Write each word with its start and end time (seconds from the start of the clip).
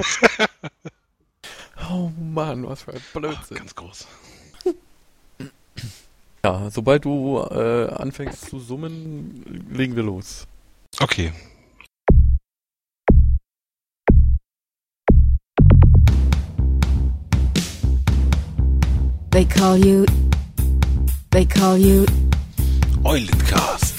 oh 1.90 2.10
Mann, 2.18 2.66
was 2.66 2.82
für 2.82 2.94
ein 2.94 3.02
Blödsinn. 3.12 3.56
Oh, 3.56 3.60
ganz 3.60 3.74
groß. 3.74 4.06
Ja, 6.42 6.70
sobald 6.70 7.04
du 7.04 7.38
äh, 7.50 7.88
anfängst 7.92 8.48
zu 8.48 8.60
summen, 8.60 9.66
legen 9.70 9.94
wir 9.94 10.02
los. 10.02 10.46
Okay. 10.98 11.32
They 19.30 19.44
call 19.44 19.76
you. 19.76 20.06
They 21.30 21.44
call 21.44 21.76
you. 21.76 22.06
Eulencast. 23.04 23.89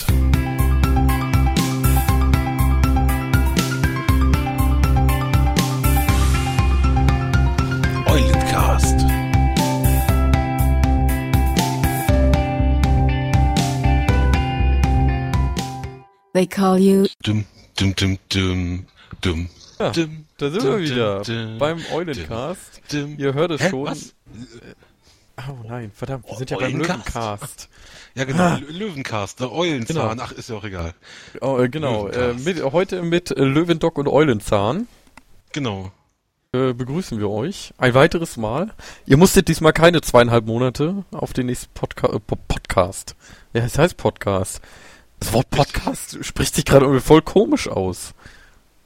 They 16.41 16.48
call 16.48 16.80
you. 16.80 17.05
Dum, 17.22 17.45
dum, 17.77 17.94
dum, 17.95 18.18
dum, 18.30 18.86
dum. 19.22 19.50
Ja, 19.77 19.91
dum, 19.91 20.26
Da 20.40 20.50
sind 20.50 20.64
dum, 20.64 20.72
wir 20.72 20.80
wieder 20.80 21.22
dum, 21.22 21.59
beim 21.59 21.80
Eulencast. 21.94 22.81
dum. 22.91 23.16
Ihr 23.20 23.36
hört 23.36 23.52
es 23.52 23.62
Hä, 23.62 23.70
schon. 23.70 23.86
was? 23.86 24.16
Oh 25.38 25.64
nein, 25.67 25.91
verdammt, 25.94 26.26
wir 26.27 26.36
sind 26.38 26.50
ja 26.50 26.58
beim? 26.58 26.80
Löwencast. 26.80 27.70
Ja, 28.16 28.23
genau. 28.23 28.55
Lö- 28.55 28.72
Löwencast, 28.72 29.40
der 29.40 29.52
Eulenzahn. 29.52 30.20
Ach, 30.20 30.31
ist 30.31 30.50
ja 30.50 30.55
auch 30.55 30.64
egal. 30.64 30.95
Oh, 31.41 31.59
äh, 31.59 31.70
genau, 31.70 32.08
äh, 32.08 32.34
mit, 32.34 32.59
heute 32.64 33.03
mit 33.03 33.30
äh, 33.30 33.44
Löwendock 33.44 34.00
und 34.00 34.08
Eulenzahn 34.08 34.88
Genau. 35.52 35.92
äh, 36.53 36.73
begrüßen 36.73 37.20
wir 37.20 37.30
euch 37.30 37.72
ein 37.78 37.94
weiteres 37.94 38.36
Mal. 38.38 38.73
Ihr 39.05 39.17
musstet 39.17 39.48
diesmal 39.48 39.73
keine 39.73 40.02
zweieinhalb 40.02 40.48
Monate 40.48 41.05
auf 41.11 41.33
den 41.33 41.45
nächsten 41.45 41.72
Podca 41.76 42.08
äh, 42.08 42.20
Po- 42.20 42.36
Podcast. 42.48 43.16
Ja, 43.53 43.61
es 43.64 43.78
heißt 43.78 43.95
Podcast. 43.98 44.59
Das 45.22 45.33
Wort 45.33 45.52
Podcast 45.52 46.17
spricht 46.25 46.55
sich 46.55 46.66
gerade 46.66 46.86
irgendwie 46.86 47.05
voll 47.05 47.22
komisch 47.22 47.67
aus. 47.67 48.14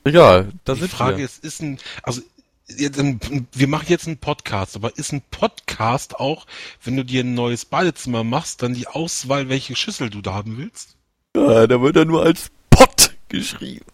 Egal, 0.04 0.52
da 0.66 0.74
Die 0.74 0.82
sind 0.82 0.92
Frage 0.92 1.20
wir. 1.20 1.26
ist, 1.26 1.44
ist 1.44 1.62
ein, 1.62 1.80
also, 2.04 2.22
wir 2.68 3.68
machen 3.68 3.86
jetzt 3.88 4.06
einen 4.06 4.18
Podcast, 4.18 4.76
aber 4.76 4.98
ist 4.98 5.14
ein 5.14 5.22
Podcast 5.32 6.20
auch, 6.20 6.46
wenn 6.84 6.98
du 6.98 7.06
dir 7.06 7.24
ein 7.24 7.36
neues 7.36 7.64
Badezimmer 7.64 8.26
machst, 8.26 8.62
dann 8.62 8.74
die 8.74 8.86
Auswahl, 8.86 9.48
welche 9.48 9.78
Schüssel 9.78 10.10
du 10.10 10.22
da 10.22 10.34
haben 10.34 10.58
willst? 10.58 10.98
Ja, 11.38 11.68
da 11.68 11.82
wird 11.82 11.96
er 11.96 12.06
nur 12.06 12.24
als 12.24 12.52
Pod 12.70 13.16
geschrieben. 13.30 13.86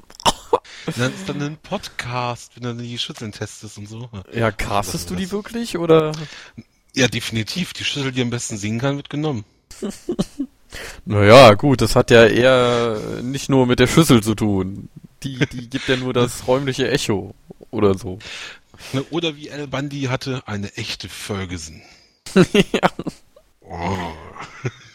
Dann 0.97 1.13
ist 1.13 1.29
dann 1.29 1.41
ein 1.43 1.57
Podcast, 1.57 2.53
wenn 2.55 2.63
du 2.63 2.83
die 2.83 2.97
Schüsseln 2.97 3.31
testest 3.31 3.77
und 3.77 3.87
so. 3.87 4.09
Ja, 4.33 4.51
castest 4.51 5.11
du 5.11 5.15
die 5.15 5.31
wirklich 5.31 5.77
oder? 5.77 6.11
Ja, 6.95 7.07
definitiv. 7.07 7.73
Die 7.73 7.83
Schüssel, 7.83 8.11
die 8.11 8.21
am 8.23 8.31
besten 8.31 8.57
singen 8.57 8.79
kann, 8.79 8.97
wird 8.97 9.11
genommen. 9.11 9.45
Naja, 11.05 11.53
gut, 11.53 11.81
das 11.81 11.95
hat 11.95 12.11
ja 12.11 12.25
eher 12.25 12.97
nicht 13.21 13.49
nur 13.49 13.65
mit 13.67 13.79
der 13.79 13.87
Schüssel 13.87 14.23
zu 14.23 14.35
tun. 14.35 14.89
Die, 15.23 15.37
die 15.37 15.69
gibt 15.69 15.87
ja 15.87 15.97
nur 15.97 16.13
das 16.13 16.47
räumliche 16.47 16.89
Echo 16.89 17.35
oder 17.69 17.97
so. 17.97 18.19
Ne, 18.93 19.03
Oder 19.11 19.35
wie 19.35 19.49
El 19.49 19.67
Bandi 19.67 20.03
hatte, 20.03 20.43
eine 20.47 20.73
echte 20.75 21.09
Ferguson. 21.09 21.81
ja. 22.53 22.89
Oh. 23.61 24.13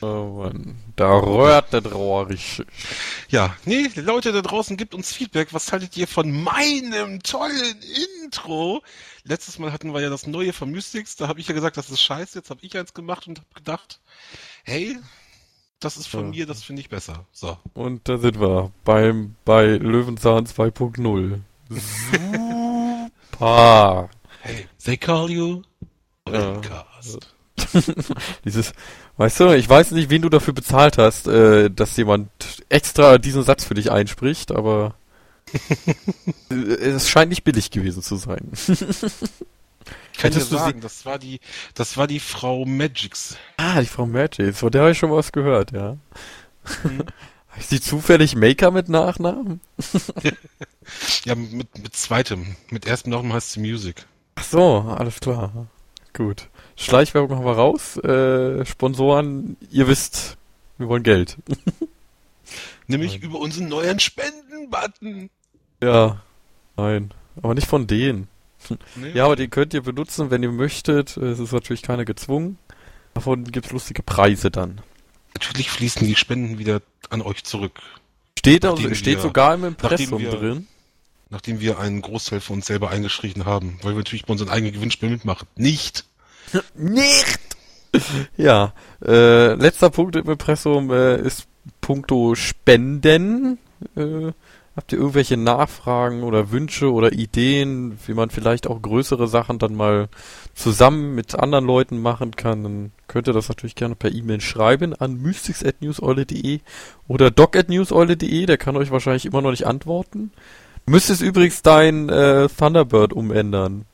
Oh 0.02 0.42
Mann, 0.42 0.76
da 0.96 1.10
röhrt 1.10 1.72
der 1.72 1.84
Rohr 1.86 2.28
richtig. 2.28 2.66
Ja, 3.28 3.56
nee, 3.64 3.90
Leute 3.94 4.30
da 4.32 4.42
draußen, 4.42 4.76
gebt 4.76 4.94
uns 4.94 5.12
Feedback. 5.12 5.54
Was 5.54 5.72
haltet 5.72 5.96
ihr 5.96 6.06
von 6.06 6.30
meinem 6.30 7.22
tollen 7.22 7.80
Intro? 8.22 8.82
Letztes 9.24 9.58
Mal 9.58 9.72
hatten 9.72 9.94
wir 9.94 10.00
ja 10.02 10.10
das 10.10 10.26
neue 10.26 10.52
von 10.52 10.70
Mystics. 10.70 11.16
Da 11.16 11.28
habe 11.28 11.40
ich 11.40 11.48
ja 11.48 11.54
gesagt, 11.54 11.78
das 11.78 11.90
ist 11.90 12.02
scheiße. 12.02 12.38
Jetzt 12.38 12.50
habe 12.50 12.60
ich 12.62 12.76
eins 12.76 12.92
gemacht 12.92 13.26
und 13.26 13.38
habe 13.38 13.54
gedacht, 13.54 14.00
hey, 14.64 14.98
das 15.80 15.96
ist 15.96 16.06
von 16.08 16.24
Ja. 16.26 16.30
mir, 16.30 16.46
das 16.46 16.62
finde 16.64 16.80
ich 16.80 16.88
besser. 16.88 17.26
So. 17.32 17.56
Und 17.74 18.08
da 18.08 18.18
sind 18.18 18.40
wir 18.40 18.70
beim 18.84 19.36
bei 19.44 19.66
Löwenzahn 19.76 20.46
2.0. 20.46 21.40
Super. 23.32 24.10
Hey, 24.42 24.66
they 24.84 24.96
call 24.96 25.30
you 25.30 25.62
Ja. 26.28 26.32
Eulencast. 26.52 27.18
Dieses, 28.44 28.72
weißt 29.16 29.40
du, 29.40 29.52
ich 29.56 29.68
weiß 29.68 29.92
nicht, 29.92 30.10
wen 30.10 30.22
du 30.22 30.28
dafür 30.28 30.52
bezahlt 30.54 30.98
hast, 30.98 31.26
äh, 31.26 31.70
dass 31.70 31.96
jemand 31.96 32.28
extra 32.68 33.18
diesen 33.18 33.42
Satz 33.44 33.64
für 33.64 33.74
dich 33.74 33.90
einspricht, 33.90 34.52
aber 34.52 34.94
es 36.50 37.08
scheint 37.08 37.30
nicht 37.30 37.44
billig 37.44 37.70
gewesen 37.70 38.02
zu 38.02 38.16
sein. 38.16 38.50
Ich 40.12 40.18
kann 40.18 40.30
dir 40.30 40.36
Hättest 40.36 40.50
sie- 40.50 40.56
sagen, 40.58 40.80
das 40.80 41.04
war 41.06 41.18
die, 41.18 41.40
das 41.74 41.96
war 41.96 42.06
die 42.06 42.20
Frau 42.20 42.64
Magix. 42.64 43.36
Ah, 43.56 43.80
die 43.80 43.86
Frau 43.86 44.06
Magic, 44.06 44.54
von 44.56 44.70
der 44.70 44.82
habe 44.82 44.92
ich 44.92 44.98
schon 44.98 45.10
was 45.10 45.32
gehört, 45.32 45.72
ja. 45.72 45.96
Mhm. 46.84 47.04
Heißt 47.56 47.70
die 47.70 47.80
zufällig 47.80 48.36
Maker 48.36 48.70
mit 48.70 48.88
Nachnamen? 48.88 49.60
Ja, 51.24 51.34
mit, 51.34 51.76
mit 51.78 51.96
zweitem. 51.96 52.54
Mit 52.70 52.86
erstem 52.86 53.10
Namen 53.10 53.32
heißt 53.32 53.50
sie 53.52 53.60
Music. 53.60 54.06
Ach 54.36 54.44
so, 54.44 54.78
alles 54.96 55.18
klar. 55.18 55.66
Gut. 56.12 56.48
Schleichwerbung 56.76 57.36
haben 57.36 57.44
wir 57.44 57.56
raus. 57.56 57.96
Äh, 57.96 58.64
Sponsoren, 58.64 59.56
ihr 59.72 59.88
wisst, 59.88 60.36
wir 60.78 60.86
wollen 60.88 61.02
Geld. 61.02 61.38
Nämlich 62.86 63.14
Nein. 63.14 63.22
über 63.22 63.40
unseren 63.40 63.68
neuen 63.68 63.98
Spenden-Button. 63.98 65.28
Ja. 65.82 66.22
Nein. 66.76 67.12
Aber 67.42 67.54
nicht 67.54 67.66
von 67.66 67.88
denen. 67.88 68.28
Ne? 68.96 69.12
Ja, 69.14 69.26
aber 69.26 69.36
den 69.36 69.50
könnt 69.50 69.74
ihr 69.74 69.82
benutzen, 69.82 70.30
wenn 70.30 70.42
ihr 70.42 70.50
möchtet. 70.52 71.16
Es 71.16 71.38
ist 71.38 71.52
natürlich 71.52 71.82
keiner 71.82 72.04
gezwungen. 72.04 72.58
Davon 73.14 73.44
gibt's 73.44 73.70
lustige 73.72 74.02
Preise 74.02 74.50
dann. 74.50 74.80
Natürlich 75.34 75.70
fließen 75.70 76.06
die 76.06 76.16
Spenden 76.16 76.58
wieder 76.58 76.80
an 77.10 77.22
euch 77.22 77.44
zurück. 77.44 77.80
Steht, 78.38 78.62
Nachdem 78.64 78.94
steht 78.94 79.16
wir- 79.16 79.22
sogar 79.22 79.54
im 79.54 79.64
Impressum 79.64 80.22
nachdem 80.22 80.32
wir- 80.32 80.38
drin. 80.38 80.66
Nachdem 81.28 81.60
wir 81.60 81.78
einen 81.80 82.02
Großteil 82.02 82.40
von 82.40 82.56
uns 82.56 82.66
selber 82.66 82.90
eingeschrieben 82.90 83.44
haben, 83.46 83.78
weil 83.82 83.92
wir 83.92 83.98
natürlich 83.98 84.26
bei 84.26 84.32
unseren 84.32 84.48
eigenen 84.48 84.72
Gewinnspielen 84.72 85.14
mitmachen. 85.14 85.48
Nicht! 85.56 86.04
Nicht! 86.74 87.40
Ja, 88.36 88.74
äh, 89.04 89.54
letzter 89.54 89.90
Punkt 89.90 90.16
im 90.16 90.28
Impressum 90.30 90.90
äh, 90.90 91.16
ist 91.20 91.46
puncto 91.80 92.34
Spenden. 92.34 93.58
Äh, 93.96 94.32
habt 94.76 94.92
ihr 94.92 94.98
irgendwelche 94.98 95.38
Nachfragen 95.38 96.22
oder 96.22 96.50
Wünsche 96.50 96.92
oder 96.92 97.12
Ideen, 97.12 97.98
wie 98.06 98.12
man 98.12 98.28
vielleicht 98.28 98.66
auch 98.66 98.82
größere 98.82 99.26
Sachen 99.26 99.58
dann 99.58 99.74
mal 99.74 100.08
zusammen 100.54 101.14
mit 101.14 101.34
anderen 101.34 101.64
Leuten 101.64 102.00
machen 102.00 102.36
kann, 102.36 102.62
dann 102.62 102.92
könnt 103.08 103.26
ihr 103.26 103.32
das 103.32 103.48
natürlich 103.48 103.74
gerne 103.74 103.94
per 103.94 104.12
E-Mail 104.12 104.42
schreiben 104.42 104.94
an 104.94 105.14
mystics.newseule.de 105.20 106.60
oder 107.08 107.30
doc.newseule.de, 107.30 108.46
der 108.46 108.58
kann 108.58 108.76
euch 108.76 108.90
wahrscheinlich 108.90 109.24
immer 109.24 109.40
noch 109.40 109.50
nicht 109.50 109.66
antworten. 109.66 110.30
Müsstest 110.84 111.22
übrigens 111.22 111.62
dein 111.62 112.10
äh, 112.10 112.48
Thunderbird 112.48 113.12
umändern. 113.12 113.86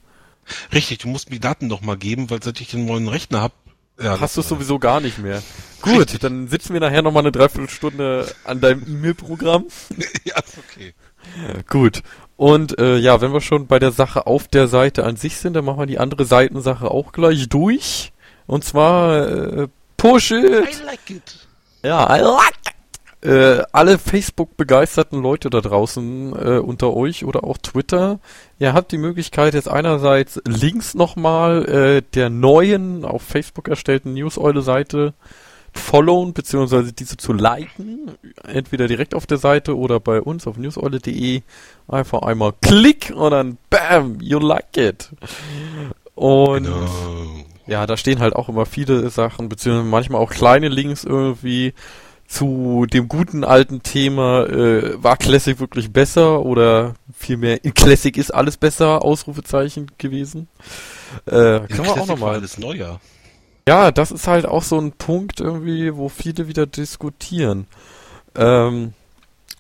Richtig, 0.72 0.98
du 0.98 1.08
musst 1.08 1.30
mir 1.30 1.36
die 1.36 1.40
Daten 1.40 1.68
noch 1.68 1.80
mal 1.80 1.96
geben, 1.96 2.28
weil 2.28 2.42
seit 2.42 2.60
ich 2.60 2.70
den 2.70 2.84
neuen 2.84 3.08
Rechner 3.08 3.40
hab, 3.40 3.52
ja, 4.02 4.20
Hast 4.20 4.36
du 4.36 4.40
es 4.40 4.48
sowieso 4.48 4.78
gar 4.78 5.00
nicht 5.00 5.18
mehr. 5.18 5.42
Gut, 5.80 5.98
Richtig. 5.98 6.20
dann 6.20 6.48
sitzen 6.48 6.72
wir 6.72 6.80
nachher 6.80 7.02
nochmal 7.02 7.22
eine 7.22 7.32
Dreiviertelstunde 7.32 8.26
an 8.44 8.60
deinem 8.60 8.82
E-Mail-Programm. 8.86 9.66
ja, 10.24 10.36
okay. 10.36 10.94
Gut. 11.68 12.02
Und 12.36 12.78
äh, 12.78 12.96
ja, 12.96 13.20
wenn 13.20 13.32
wir 13.32 13.40
schon 13.40 13.66
bei 13.66 13.78
der 13.78 13.92
Sache 13.92 14.26
auf 14.26 14.48
der 14.48 14.68
Seite 14.68 15.04
an 15.04 15.16
sich 15.16 15.36
sind, 15.36 15.54
dann 15.54 15.64
machen 15.64 15.78
wir 15.78 15.86
die 15.86 15.98
andere 15.98 16.24
Seitensache 16.24 16.90
auch 16.90 17.12
gleich 17.12 17.48
durch. 17.48 18.12
Und 18.46 18.64
zwar 18.64 19.28
äh, 19.28 19.68
Push 19.96 20.32
it! 20.32 20.82
like 20.84 21.10
it. 21.10 21.46
Ja, 21.84 22.04
I 22.14 22.20
like 22.20 22.54
it. 22.66 22.71
Äh, 23.22 23.62
alle 23.70 23.98
Facebook-begeisterten 23.98 25.22
Leute 25.22 25.48
da 25.48 25.60
draußen 25.60 26.32
äh, 26.34 26.58
unter 26.58 26.92
euch 26.94 27.24
oder 27.24 27.44
auch 27.44 27.56
Twitter, 27.56 28.18
ihr 28.58 28.72
habt 28.72 28.90
die 28.90 28.98
Möglichkeit 28.98 29.54
jetzt 29.54 29.68
einerseits 29.68 30.40
links 30.44 30.94
nochmal 30.94 31.64
äh, 31.66 32.02
der 32.14 32.30
neuen 32.30 33.04
auf 33.04 33.22
Facebook 33.22 33.68
erstellten 33.68 34.14
Newseule-Seite 34.14 35.14
followen 35.72 36.32
beziehungsweise 36.32 36.92
diese 36.92 37.16
zu 37.16 37.32
liken, 37.32 38.10
entweder 38.46 38.88
direkt 38.88 39.14
auf 39.14 39.26
der 39.26 39.38
Seite 39.38 39.76
oder 39.78 40.00
bei 40.00 40.20
uns 40.20 40.46
auf 40.46 40.56
newseule.de 40.56 41.42
einfach 41.88 42.22
einmal 42.22 42.52
klick 42.60 43.12
und 43.14 43.30
dann 43.30 43.56
bam, 43.70 44.18
you 44.20 44.38
like 44.40 44.76
it. 44.76 45.10
Und 46.14 46.64
Genau. 46.64 46.86
ja, 47.66 47.86
da 47.86 47.96
stehen 47.96 48.18
halt 48.18 48.34
auch 48.36 48.48
immer 48.48 48.66
viele 48.66 49.08
Sachen, 49.10 49.48
beziehungsweise 49.48 49.88
manchmal 49.88 50.20
auch 50.20 50.30
kleine 50.30 50.68
Links 50.68 51.04
irgendwie 51.04 51.72
zu 52.32 52.86
dem 52.86 53.08
guten 53.08 53.44
alten 53.44 53.82
Thema, 53.82 54.46
äh, 54.46 55.02
war 55.02 55.18
Classic 55.18 55.60
wirklich 55.60 55.92
besser 55.92 56.40
oder 56.46 56.94
vielmehr 57.14 57.62
in 57.62 57.74
Classic 57.74 58.16
ist 58.16 58.32
alles 58.32 58.56
besser, 58.56 59.04
Ausrufezeichen 59.04 59.90
gewesen. 59.98 60.48
Äh, 61.30 61.56
In 61.58 61.68
können 61.68 61.84
wir 61.84 61.92
auch 61.92 62.06
nochmal. 62.06 62.36
alles 62.36 62.56
neuer. 62.56 63.00
Ja, 63.68 63.90
das 63.92 64.10
ist 64.10 64.26
halt 64.26 64.46
auch 64.46 64.62
so 64.62 64.80
ein 64.80 64.92
Punkt 64.92 65.40
irgendwie, 65.40 65.94
wo 65.94 66.08
viele 66.08 66.48
wieder 66.48 66.64
diskutieren. 66.64 67.66
Ähm, 68.34 68.94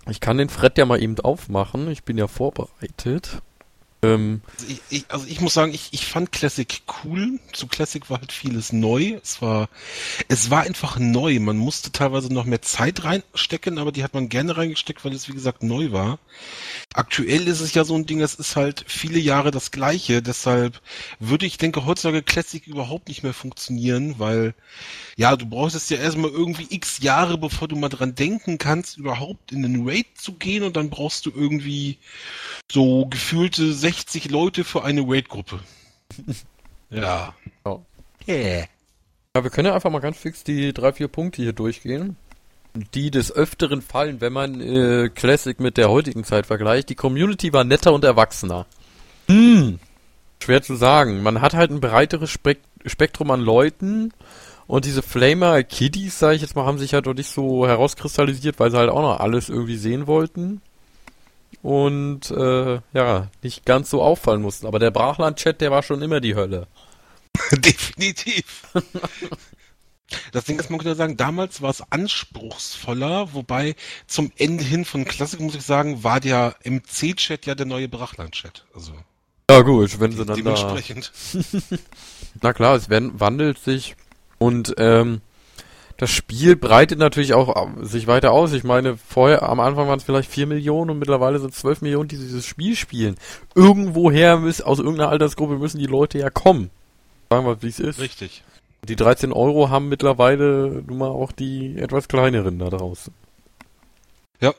ich 0.08 0.20
kann 0.20 0.38
den 0.38 0.48
Fred 0.48 0.78
ja 0.78 0.86
mal 0.86 1.02
eben 1.02 1.20
aufmachen, 1.20 1.90
ich 1.90 2.04
bin 2.04 2.16
ja 2.16 2.26
vorbereitet. 2.26 3.42
Ähm, 4.04 4.40
Also 4.58 4.66
ich, 4.68 4.80
ich, 4.90 5.04
also 5.08 5.26
ich 5.28 5.40
muss 5.40 5.54
sagen, 5.54 5.72
ich, 5.72 5.88
ich 5.92 6.06
fand 6.06 6.32
Classic 6.32 6.82
cool. 7.04 7.38
Zu 7.52 7.68
Classic 7.68 8.10
war 8.10 8.18
halt 8.20 8.32
vieles 8.32 8.72
neu. 8.72 9.18
Es 9.22 9.40
war, 9.40 9.68
es 10.28 10.50
war 10.50 10.62
einfach 10.62 10.98
neu. 10.98 11.38
Man 11.38 11.56
musste 11.56 11.92
teilweise 11.92 12.32
noch 12.32 12.44
mehr 12.44 12.62
Zeit 12.62 13.04
reinstecken, 13.04 13.78
aber 13.78 13.92
die 13.92 14.02
hat 14.02 14.14
man 14.14 14.28
gerne 14.28 14.56
reingesteckt, 14.56 15.04
weil 15.04 15.12
es 15.12 15.28
wie 15.28 15.32
gesagt 15.32 15.62
neu 15.62 15.92
war. 15.92 16.18
Aktuell 16.94 17.46
ist 17.46 17.60
es 17.60 17.74
ja 17.74 17.84
so 17.84 17.94
ein 17.94 18.06
Ding, 18.06 18.20
es 18.20 18.34
ist 18.34 18.56
halt 18.56 18.84
viele 18.88 19.18
Jahre 19.20 19.50
das 19.52 19.70
Gleiche. 19.70 20.20
Deshalb 20.20 20.80
würde 21.20 21.46
ich 21.46 21.58
denke 21.58 21.86
heutzutage 21.86 22.22
Classic 22.22 22.66
überhaupt 22.66 23.08
nicht 23.08 23.22
mehr 23.22 23.34
funktionieren, 23.34 24.16
weil 24.18 24.54
ja, 25.16 25.36
du 25.36 25.46
brauchst 25.46 25.76
es 25.76 25.88
ja 25.88 25.98
erstmal 25.98 26.30
irgendwie 26.30 26.66
x 26.70 27.00
Jahre, 27.00 27.36
bevor 27.36 27.68
du 27.68 27.76
mal 27.76 27.88
dran 27.88 28.14
denken 28.14 28.58
kannst, 28.58 28.96
überhaupt 28.96 29.52
in 29.52 29.62
den 29.62 29.88
Raid 29.88 30.06
zu 30.14 30.32
gehen 30.34 30.62
und 30.62 30.76
dann 30.76 30.90
brauchst 30.90 31.26
du 31.26 31.30
irgendwie 31.34 31.98
so 32.70 33.06
gefühlte 33.06 33.72
60 33.72 34.30
Leute 34.30 34.64
für 34.64 34.84
eine 34.84 35.02
Raid-Gruppe. 35.02 35.60
ja. 36.90 37.34
Ja. 37.66 37.80
Yeah. 38.28 38.66
Ja, 39.34 39.42
wir 39.42 39.50
können 39.50 39.68
ja 39.68 39.74
einfach 39.74 39.90
mal 39.90 40.00
ganz 40.00 40.18
fix 40.18 40.44
die 40.44 40.72
drei, 40.72 40.92
vier 40.92 41.08
Punkte 41.08 41.42
hier 41.42 41.52
durchgehen. 41.52 42.16
Die 42.94 43.10
des 43.10 43.32
Öfteren 43.32 43.82
fallen, 43.82 44.20
wenn 44.20 44.32
man 44.32 44.60
äh, 44.60 45.10
Classic 45.10 45.58
mit 45.60 45.76
der 45.76 45.90
heutigen 45.90 46.24
Zeit 46.24 46.46
vergleicht. 46.46 46.88
Die 46.88 46.94
Community 46.94 47.52
war 47.52 47.64
netter 47.64 47.92
und 47.92 48.04
erwachsener. 48.04 48.66
Hm. 49.28 49.78
Schwer 50.42 50.62
zu 50.62 50.76
sagen. 50.76 51.22
Man 51.22 51.40
hat 51.40 51.54
halt 51.54 51.70
ein 51.70 51.80
breiteres 51.80 52.30
Spek 52.30 52.58
Spektrum 52.84 53.30
an 53.30 53.40
Leuten 53.40 54.12
und 54.66 54.84
diese 54.84 55.02
Flamer 55.02 55.62
Kiddies, 55.62 56.18
sag 56.18 56.34
ich 56.34 56.42
jetzt 56.42 56.56
mal, 56.56 56.64
haben 56.64 56.78
sich 56.78 56.94
halt 56.94 57.06
noch 57.06 57.14
nicht 57.14 57.30
so 57.30 57.66
herauskristallisiert, 57.66 58.58
weil 58.58 58.70
sie 58.70 58.78
halt 58.78 58.90
auch 58.90 59.02
noch 59.02 59.20
alles 59.20 59.48
irgendwie 59.48 59.76
sehen 59.76 60.06
wollten. 60.06 60.60
Und 61.62 62.30
äh, 62.30 62.80
ja, 62.92 63.28
nicht 63.42 63.64
ganz 63.64 63.90
so 63.90 64.02
auffallen 64.02 64.42
mussten. 64.42 64.66
Aber 64.66 64.78
der 64.78 64.90
Brachland-Chat, 64.90 65.60
der 65.60 65.70
war 65.70 65.82
schon 65.82 66.02
immer 66.02 66.20
die 66.20 66.34
Hölle. 66.34 66.66
Definitiv. 67.52 68.68
Das 70.32 70.44
Ding 70.44 70.58
ist, 70.58 70.70
man 70.70 70.78
könnte 70.78 70.94
sagen, 70.94 71.16
damals 71.16 71.62
war 71.62 71.70
es 71.70 71.82
anspruchsvoller, 71.90 73.32
wobei 73.32 73.76
zum 74.06 74.32
Ende 74.36 74.64
hin 74.64 74.84
von 74.84 75.04
Klassik, 75.04 75.40
muss 75.40 75.54
ich 75.54 75.62
sagen, 75.62 76.04
war 76.04 76.20
der 76.20 76.56
MC-Chat 76.64 77.46
ja 77.46 77.54
der 77.54 77.66
neue 77.66 77.88
Brachland-Chat. 77.88 78.66
Also 78.74 78.92
Ja 79.50 79.62
gut, 79.62 80.00
wenn 80.00 80.12
sie 80.12 80.18
dann 80.18 80.26
da... 80.26 80.34
dementsprechend. 80.34 81.12
Na 82.42 82.52
klar, 82.52 82.76
es 82.76 82.90
wandelt 82.90 83.58
sich 83.58 83.96
und 84.42 84.74
ähm, 84.78 85.20
das 85.96 86.10
Spiel 86.10 86.56
breitet 86.56 86.98
natürlich 86.98 87.32
auch 87.32 87.54
äh, 87.54 87.84
sich 87.84 88.08
weiter 88.08 88.32
aus. 88.32 88.52
Ich 88.52 88.64
meine, 88.64 88.96
vorher 88.96 89.48
am 89.48 89.60
Anfang 89.60 89.86
waren 89.86 89.98
es 89.98 90.04
vielleicht 90.04 90.28
4 90.30 90.48
Millionen 90.48 90.90
und 90.90 90.98
mittlerweile 90.98 91.38
sind 91.38 91.52
es 91.52 91.60
12 91.60 91.82
Millionen, 91.82 92.08
die 92.08 92.16
dieses 92.16 92.44
Spiel 92.44 92.74
spielen. 92.74 93.16
Irgendwoher 93.54 94.38
müssen, 94.38 94.64
aus 94.64 94.80
irgendeiner 94.80 95.10
Altersgruppe 95.10 95.58
müssen 95.58 95.78
die 95.78 95.86
Leute 95.86 96.18
ja 96.18 96.28
kommen. 96.28 96.70
Sagen 97.30 97.46
wir, 97.46 97.62
wie 97.62 97.68
es 97.68 97.78
ist. 97.78 98.00
Richtig. 98.00 98.42
Die 98.88 98.96
13 98.96 99.32
Euro 99.32 99.70
haben 99.70 99.88
mittlerweile 99.88 100.82
nun 100.84 100.98
mal 100.98 101.10
auch 101.10 101.30
die 101.30 101.78
etwas 101.78 102.08
kleineren 102.08 102.58
da 102.58 102.68
draußen. 102.68 103.14
Ja, 104.40 104.54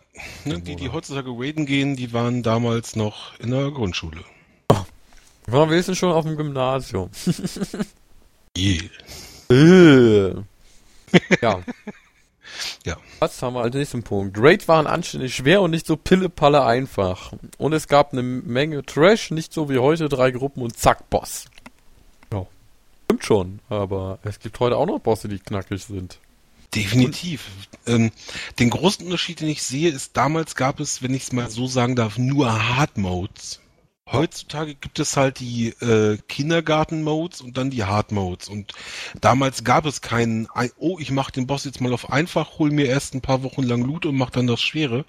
ne, 0.45 0.62
die, 0.62 0.77
die 0.77 0.89
heutzutage 0.91 1.30
raiden 1.30 1.65
gehen, 1.65 1.97
die 1.97 2.13
waren 2.13 2.41
damals 2.41 2.95
noch 2.95 3.38
in 3.39 3.51
der 3.51 3.69
Grundschule. 3.71 4.24
Ja, 5.51 5.69
wir 5.69 5.83
sind 5.83 5.95
schon 5.95 6.13
auf 6.13 6.24
dem 6.24 6.38
Gymnasium. 6.38 7.09
Yeah. 8.56 8.83
Äh. 9.53 10.33
ja. 11.41 11.61
Ja. 12.85 12.97
Was 13.19 13.41
haben 13.41 13.53
wir 13.55 13.61
als 13.61 13.75
nächsten 13.75 14.03
Punkt? 14.03 14.38
Raid 14.39 14.67
waren 14.67 14.88
anständig 14.88 15.35
schwer 15.35 15.61
und 15.61 15.71
nicht 15.71 15.88
so 15.88 15.97
pille-palle 15.97 16.63
einfach. 16.63 17.33
Und 17.57 17.73
es 17.73 17.88
gab 17.88 18.13
eine 18.13 18.23
Menge 18.23 18.85
Trash, 18.85 19.31
nicht 19.31 19.53
so 19.53 19.69
wie 19.69 19.79
heute 19.79 20.09
drei 20.09 20.31
Gruppen 20.31 20.61
und 20.61 20.77
zack, 20.77 21.09
Boss. 21.09 21.45
Ja. 22.31 22.45
Stimmt 23.05 23.25
schon, 23.25 23.59
aber 23.69 24.19
es 24.23 24.39
gibt 24.39 24.59
heute 24.59 24.77
auch 24.77 24.85
noch 24.85 25.00
Bosse, 25.00 25.27
die 25.27 25.39
knackig 25.39 25.83
sind. 25.83 26.19
Definitiv. 26.75 27.49
Ähm, 27.85 28.11
den 28.59 28.69
großen 28.69 29.06
Unterschied, 29.06 29.41
den 29.41 29.49
ich 29.49 29.63
sehe, 29.63 29.89
ist, 29.89 30.17
damals 30.17 30.56
gab 30.56 30.79
es, 30.79 31.03
wenn 31.03 31.13
ich 31.13 31.23
es 31.23 31.31
mal 31.31 31.49
so 31.49 31.67
sagen 31.67 31.95
darf, 31.95 32.17
nur 32.17 32.51
Hard 32.77 32.97
Modes. 32.97 33.59
Heutzutage 34.11 34.75
gibt 34.75 35.00
es 35.00 35.15
halt 35.15 35.39
die 35.39 35.69
äh, 35.69 36.17
Kindergarten-Modes 36.27 37.39
und 37.41 37.57
dann 37.57 37.69
die 37.69 37.85
Hard-Modes. 37.85 38.50
Und 38.50 38.73
damals 39.21 39.63
gab 39.63 39.85
es 39.85 40.01
keinen, 40.01 40.47
ein- 40.53 40.71
oh, 40.77 41.00
ich 41.00 41.09
mache 41.09 41.31
den 41.31 41.47
Boss 41.47 41.63
jetzt 41.63 41.79
mal 41.79 41.94
auf 41.94 42.11
einfach, 42.11 42.59
hol 42.59 42.69
mir 42.69 42.85
erst 42.88 43.15
ein 43.15 43.21
paar 43.21 43.44
Wochen 43.44 43.63
lang 43.63 43.81
Loot 43.81 44.05
und 44.05 44.17
mach 44.17 44.29
dann 44.29 44.45
das 44.45 44.61
Schwere. 44.61 45.05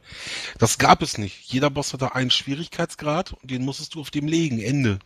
Das 0.58 0.78
gab 0.78 1.02
es 1.02 1.18
nicht. 1.18 1.40
Jeder 1.52 1.70
Boss 1.70 1.92
hatte 1.92 2.14
einen 2.14 2.30
Schwierigkeitsgrad 2.30 3.32
und 3.32 3.50
den 3.50 3.64
musstest 3.64 3.94
du 3.96 4.00
auf 4.00 4.10
dem 4.12 4.28
legen. 4.28 4.60
Ende. 4.60 5.00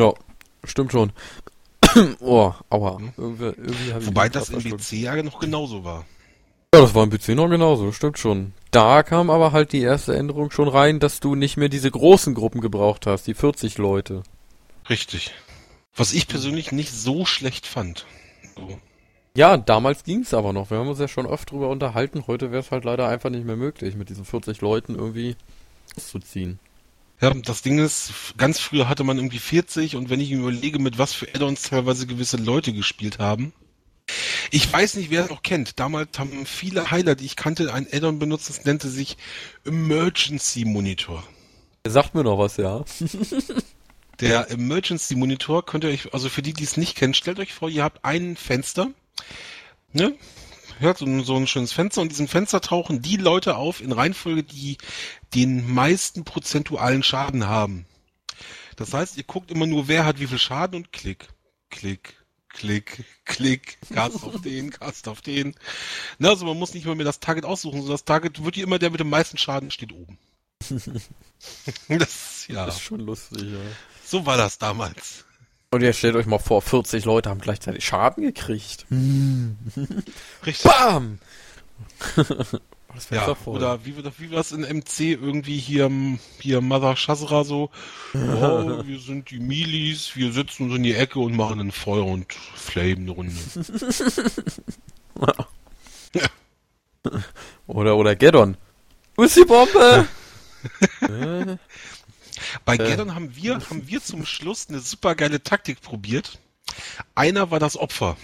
Ja, 0.00 0.14
stimmt 0.64 0.92
schon. 0.92 1.12
oh, 2.20 2.54
aua. 2.70 2.98
Irgendwie, 3.16 3.44
irgendwie 3.44 3.90
ich 4.00 4.06
Wobei 4.06 4.28
das 4.30 4.48
im. 4.48 4.62
PC 4.62 4.92
ja 4.92 5.22
noch 5.22 5.38
genauso 5.38 5.84
war. 5.84 6.06
Ja, 6.74 6.82
das 6.82 6.94
war 6.94 7.02
im 7.02 7.10
PC 7.10 7.28
noch 7.30 7.48
genauso, 7.48 7.92
stimmt 7.92 8.18
schon. 8.18 8.52
Da 8.70 9.02
kam 9.02 9.30
aber 9.30 9.52
halt 9.52 9.72
die 9.72 9.80
erste 9.80 10.14
Änderung 10.14 10.50
schon 10.50 10.68
rein, 10.68 11.00
dass 11.00 11.18
du 11.18 11.34
nicht 11.34 11.56
mehr 11.56 11.70
diese 11.70 11.90
großen 11.90 12.34
Gruppen 12.34 12.60
gebraucht 12.60 13.06
hast, 13.06 13.26
die 13.26 13.32
40 13.32 13.78
Leute. 13.78 14.22
Richtig. 14.90 15.32
Was 15.96 16.12
ich 16.12 16.28
persönlich 16.28 16.70
nicht 16.70 16.92
so 16.92 17.24
schlecht 17.24 17.66
fand. 17.66 18.04
So. 18.54 18.78
Ja, 19.34 19.56
damals 19.56 20.04
ging's 20.04 20.34
aber 20.34 20.52
noch. 20.52 20.70
Wir 20.70 20.76
haben 20.78 20.88
uns 20.88 20.98
ja 20.98 21.08
schon 21.08 21.24
oft 21.24 21.50
drüber 21.50 21.70
unterhalten. 21.70 22.26
Heute 22.26 22.50
wäre 22.50 22.60
es 22.60 22.70
halt 22.70 22.84
leider 22.84 23.08
einfach 23.08 23.30
nicht 23.30 23.46
mehr 23.46 23.56
möglich, 23.56 23.96
mit 23.96 24.10
diesen 24.10 24.26
40 24.26 24.60
Leuten 24.60 24.94
irgendwie 24.94 25.36
auszuziehen. 25.96 26.58
Ja, 27.20 27.32
das 27.32 27.62
Ding 27.62 27.78
ist, 27.78 28.12
ganz 28.36 28.60
früher 28.60 28.90
hatte 28.90 29.04
man 29.04 29.16
irgendwie 29.16 29.38
40 29.38 29.96
und 29.96 30.10
wenn 30.10 30.20
ich 30.20 30.30
mir 30.30 30.40
überlege, 30.40 30.78
mit 30.78 30.98
was 30.98 31.14
für 31.14 31.28
Add-ons 31.34 31.62
teilweise 31.62 32.06
gewisse 32.06 32.36
Leute 32.36 32.74
gespielt 32.74 33.18
haben. 33.18 33.54
Ich 34.50 34.72
weiß 34.72 34.94
nicht, 34.94 35.10
wer 35.10 35.24
es 35.24 35.30
noch 35.30 35.42
kennt. 35.42 35.78
Damals 35.78 36.18
haben 36.18 36.46
viele 36.46 36.90
Heiler, 36.90 37.14
die 37.14 37.26
ich 37.26 37.36
kannte, 37.36 37.72
ein 37.72 37.86
Add-on 37.92 38.18
benutzt, 38.18 38.48
das 38.48 38.64
nannte 38.64 38.88
sich 38.88 39.16
Emergency 39.64 40.64
Monitor. 40.64 41.22
Sagt 41.86 42.14
mir 42.14 42.24
noch 42.24 42.38
was, 42.38 42.56
ja. 42.56 42.84
Der 44.20 44.50
Emergency 44.50 45.14
Monitor 45.14 45.64
könnt 45.64 45.84
ihr 45.84 45.90
euch, 45.90 46.12
also 46.12 46.28
für 46.28 46.42
die, 46.42 46.52
die 46.52 46.64
es 46.64 46.76
nicht 46.76 46.96
kennen, 46.96 47.14
stellt 47.14 47.38
euch 47.38 47.52
vor, 47.54 47.68
ihr 47.68 47.84
habt 47.84 48.04
ein 48.04 48.36
Fenster, 48.36 48.90
ne? 49.92 50.14
Hört 50.80 50.98
so, 50.98 51.06
ein- 51.06 51.24
so 51.24 51.36
ein 51.36 51.46
schönes 51.46 51.72
Fenster 51.72 52.00
und 52.00 52.06
in 52.06 52.10
diesem 52.10 52.28
Fenster 52.28 52.60
tauchen 52.60 53.00
die 53.02 53.16
Leute 53.16 53.56
auf 53.56 53.80
in 53.80 53.92
Reihenfolge, 53.92 54.42
die 54.44 54.76
den 55.34 55.72
meisten 55.72 56.24
prozentualen 56.24 57.02
Schaden 57.02 57.46
haben. 57.46 57.84
Das 58.76 58.92
heißt, 58.92 59.16
ihr 59.16 59.24
guckt 59.24 59.50
immer 59.50 59.66
nur, 59.66 59.88
wer 59.88 60.04
hat 60.04 60.20
wie 60.20 60.26
viel 60.28 60.38
Schaden 60.38 60.76
und 60.76 60.92
klick, 60.92 61.28
klick, 61.70 62.17
klick, 62.48 63.04
klick, 63.24 63.78
Cast 63.92 64.24
auf 64.24 64.40
den, 64.42 64.70
Cast 64.70 65.08
auf 65.08 65.20
den. 65.20 65.54
Na, 66.18 66.30
also 66.30 66.46
man 66.46 66.58
muss 66.58 66.74
nicht 66.74 66.86
mal 66.86 66.94
mehr 66.94 67.04
das 67.04 67.20
Target 67.20 67.44
aussuchen, 67.44 67.78
sondern 67.78 67.94
das 67.94 68.04
Target 68.04 68.44
wird 68.44 68.54
hier 68.54 68.64
immer 68.64 68.78
der 68.78 68.90
mit 68.90 69.00
dem 69.00 69.10
meisten 69.10 69.38
Schaden 69.38 69.70
steht 69.70 69.92
oben. 69.92 70.18
das, 71.88 72.46
ja, 72.48 72.66
Das 72.66 72.76
ist 72.76 72.82
schon 72.82 73.00
lustig, 73.00 73.42
ja. 73.42 73.58
so 74.04 74.26
war 74.26 74.36
das 74.36 74.58
damals. 74.58 75.24
Und 75.70 75.82
ihr 75.82 75.92
stellt 75.92 76.16
euch 76.16 76.26
mal 76.26 76.38
vor, 76.38 76.62
40 76.62 77.04
Leute 77.04 77.28
haben 77.28 77.40
gleichzeitig 77.40 77.84
Schaden 77.84 78.22
gekriegt. 78.22 78.86
Richtig. 80.46 80.70
Bam! 80.70 81.18
Das 82.94 83.06
Fenster 83.06 83.28
Ja, 83.28 83.34
voll. 83.34 83.56
oder 83.56 83.84
wie 83.84 83.96
wir 83.96 84.02
das, 84.02 84.14
wie 84.18 84.30
wir 84.30 84.36
das 84.38 84.52
in 84.52 84.60
MC 84.62 85.00
irgendwie 85.00 85.58
hier, 85.58 85.90
hier 86.40 86.60
Mother 86.60 86.96
Shazra 86.96 87.44
so, 87.44 87.70
oh, 88.14 88.18
wir 88.86 88.98
sind 89.00 89.30
die 89.30 89.38
Milis, 89.40 90.16
wir 90.16 90.32
sitzen 90.32 90.64
uns 90.66 90.76
in 90.76 90.82
die 90.82 90.94
Ecke 90.94 91.18
und 91.20 91.36
machen 91.36 91.60
ein 91.60 91.72
Feuer 91.72 92.06
und 92.06 92.32
flamen 92.32 93.02
eine 93.02 93.10
Runde. 93.10 93.34
Oder, 97.66 97.96
oder 97.96 98.16
Geddon. 98.16 98.56
Wo 99.16 99.22
ist 99.22 99.36
die 99.36 99.44
Bombe? 99.44 100.06
Bei 102.64 102.74
Äh. 102.74 102.78
Geddon 102.78 103.14
haben 103.14 103.34
wir, 103.36 103.54
haben 103.70 103.86
wir 103.86 104.02
zum 104.02 104.26
Schluss 104.26 104.68
eine 104.68 104.80
super 104.80 105.14
geile 105.14 105.42
Taktik 105.42 105.80
probiert. 105.80 106.38
Einer 107.14 107.50
war 107.50 107.60
das 107.60 107.76
Opfer. 107.76 108.16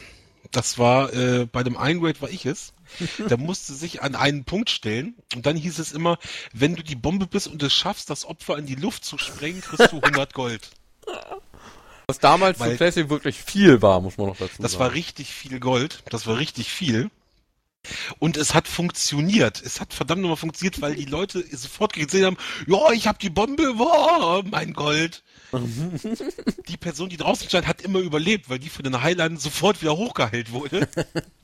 Das 0.51 0.79
war, 0.79 1.13
äh, 1.13 1.47
bei 1.47 1.63
dem 1.63 1.77
einen 1.77 2.05
Raid 2.05 2.21
war 2.23 2.31
ich 2.31 2.47
es. 2.47 2.73
Der 3.29 3.37
musste 3.39 3.75
sich 3.75 4.03
an 4.03 4.15
einen 4.15 4.45
Punkt 4.45 4.71
stellen 4.71 5.15
und 5.35 5.47
dann 5.47 5.57
hieß 5.57 5.79
es 5.79 5.93
immer, 5.93 6.19
wenn 6.53 6.77
du 6.77 6.83
die 6.83 6.97
Bombe 6.97 7.27
bist 7.27 7.49
und 7.49 7.63
es 7.63 7.75
schaffst, 7.75 8.11
das 8.11 8.25
Opfer 8.25 8.57
in 8.59 8.67
die 8.67 8.75
Luft 8.77 9.05
zu 9.05 9.19
sprengen, 9.19 9.61
kriegst 9.61 9.93
du 9.93 10.01
100 10.01 10.35
Gold. 10.35 10.71
was 12.07 12.19
damals 12.19 12.61
Weil- 12.61 12.73
für 12.73 12.77
Classic 12.77 13.09
wirklich 13.09 13.37
viel 13.41 13.81
war, 13.83 14.01
muss 14.01 14.17
man 14.19 14.29
noch 14.29 14.37
dazu 14.37 14.61
Das 14.61 14.73
sagen. 14.73 14.85
war 14.85 14.93
richtig 14.93 15.33
viel 15.33 15.61
Gold. 15.61 16.03
Das 16.11 16.27
war 16.27 16.39
richtig 16.39 16.71
viel. 16.71 17.11
Und 18.19 18.39
es 18.39 18.55
hat 18.55 18.67
funktioniert. 18.67 19.61
Es 19.63 19.79
hat 19.81 19.93
verdammt 19.93 20.23
nochmal 20.23 20.39
funktioniert, 20.39 20.81
weil 20.81 20.95
die 20.95 21.05
Leute 21.05 21.45
sofort 21.55 21.93
gesehen 21.93 22.25
haben, 22.25 22.37
ja, 22.67 22.93
ich 22.93 23.07
habe 23.07 23.19
die 23.19 23.29
Bombe, 23.29 23.75
wow, 23.79 24.43
mein 24.51 24.73
Gold. 24.73 25.23
die 26.69 26.77
Person, 26.79 27.09
die 27.11 27.17
draußen 27.19 27.47
stand, 27.49 27.67
hat 27.67 27.83
immer 27.83 27.99
überlebt, 28.01 28.49
weil 28.49 28.59
die 28.59 28.71
von 28.71 28.85
den 28.85 29.03
Highlandern 29.03 29.39
sofort 29.39 29.83
wieder 29.83 29.97
hochgeheilt 29.97 30.51
wurde. 30.53 30.89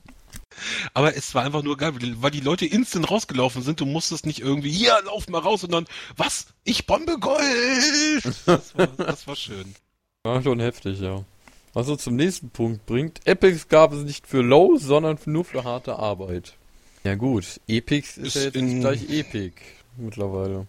Aber 0.93 1.15
es 1.15 1.33
war 1.35 1.43
einfach 1.43 1.63
nur 1.63 1.77
geil, 1.77 1.93
weil 2.21 2.31
die- 2.31 2.39
Leute 2.41 2.65
instant 2.65 3.09
rausgelaufen 3.09 3.61
sind. 3.61 3.79
Du 3.79 3.85
musstest 3.85 4.25
nicht 4.25 4.39
irgendwie, 4.39 4.71
hier, 4.71 4.97
lauf 5.05 5.27
mal 5.29 5.39
raus, 5.39 5.61
sondern, 5.61 5.85
was? 6.17 6.47
Ich 6.63 6.85
bombe 6.85 7.17
Gold! 7.19 8.23
Das 8.45 8.77
war, 8.77 8.87
das 8.87 9.27
war 9.27 9.35
schön. 9.35 9.73
Ja, 10.25 10.41
schon 10.41 10.59
heftig, 10.59 10.99
ja. 10.99 11.23
Was 11.73 11.87
uns 11.87 12.03
zum 12.03 12.15
nächsten 12.15 12.49
Punkt 12.49 12.85
bringt. 12.85 13.25
Epics 13.25 13.67
gab 13.69 13.93
es 13.93 14.03
nicht 14.03 14.27
für 14.27 14.41
Low, 14.41 14.77
sondern 14.77 15.17
nur 15.25 15.45
für 15.45 15.63
harte 15.63 15.97
Arbeit. 15.97 16.53
Ja 17.03 17.15
gut, 17.15 17.59
Epics 17.67 18.17
ist, 18.17 18.27
Ist 18.27 18.35
ja 18.35 18.41
jetzt 18.43 18.55
nicht 18.55 18.79
gleich 18.81 19.09
Epic 19.09 19.55
mittlerweile. 19.97 20.67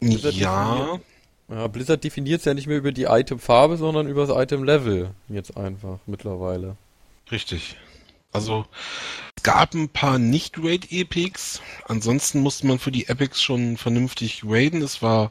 Blizzard 0.00 0.34
Ja, 0.34 1.00
Ja, 1.48 1.66
Blizzard 1.66 2.04
definiert 2.04 2.40
es 2.40 2.44
ja 2.44 2.54
nicht 2.54 2.66
mehr 2.66 2.76
über 2.78 2.92
die 2.92 3.04
Item-Farbe, 3.04 3.76
sondern 3.78 4.06
über 4.06 4.26
das 4.26 4.36
Item-Level 4.36 5.10
jetzt 5.28 5.56
einfach 5.56 5.98
mittlerweile. 6.06 6.76
richtig. 7.32 7.76
Also, 8.34 8.66
es 9.36 9.42
gab 9.42 9.74
ein 9.74 9.88
paar 9.88 10.18
Nicht-Raid-Epics. 10.18 11.60
Ansonsten 11.86 12.40
musste 12.40 12.66
man 12.66 12.78
für 12.78 12.90
die 12.92 13.06
Epics 13.08 13.40
schon 13.42 13.76
vernünftig 13.76 14.42
raiden. 14.44 14.82
Es 14.82 15.00
war 15.02 15.30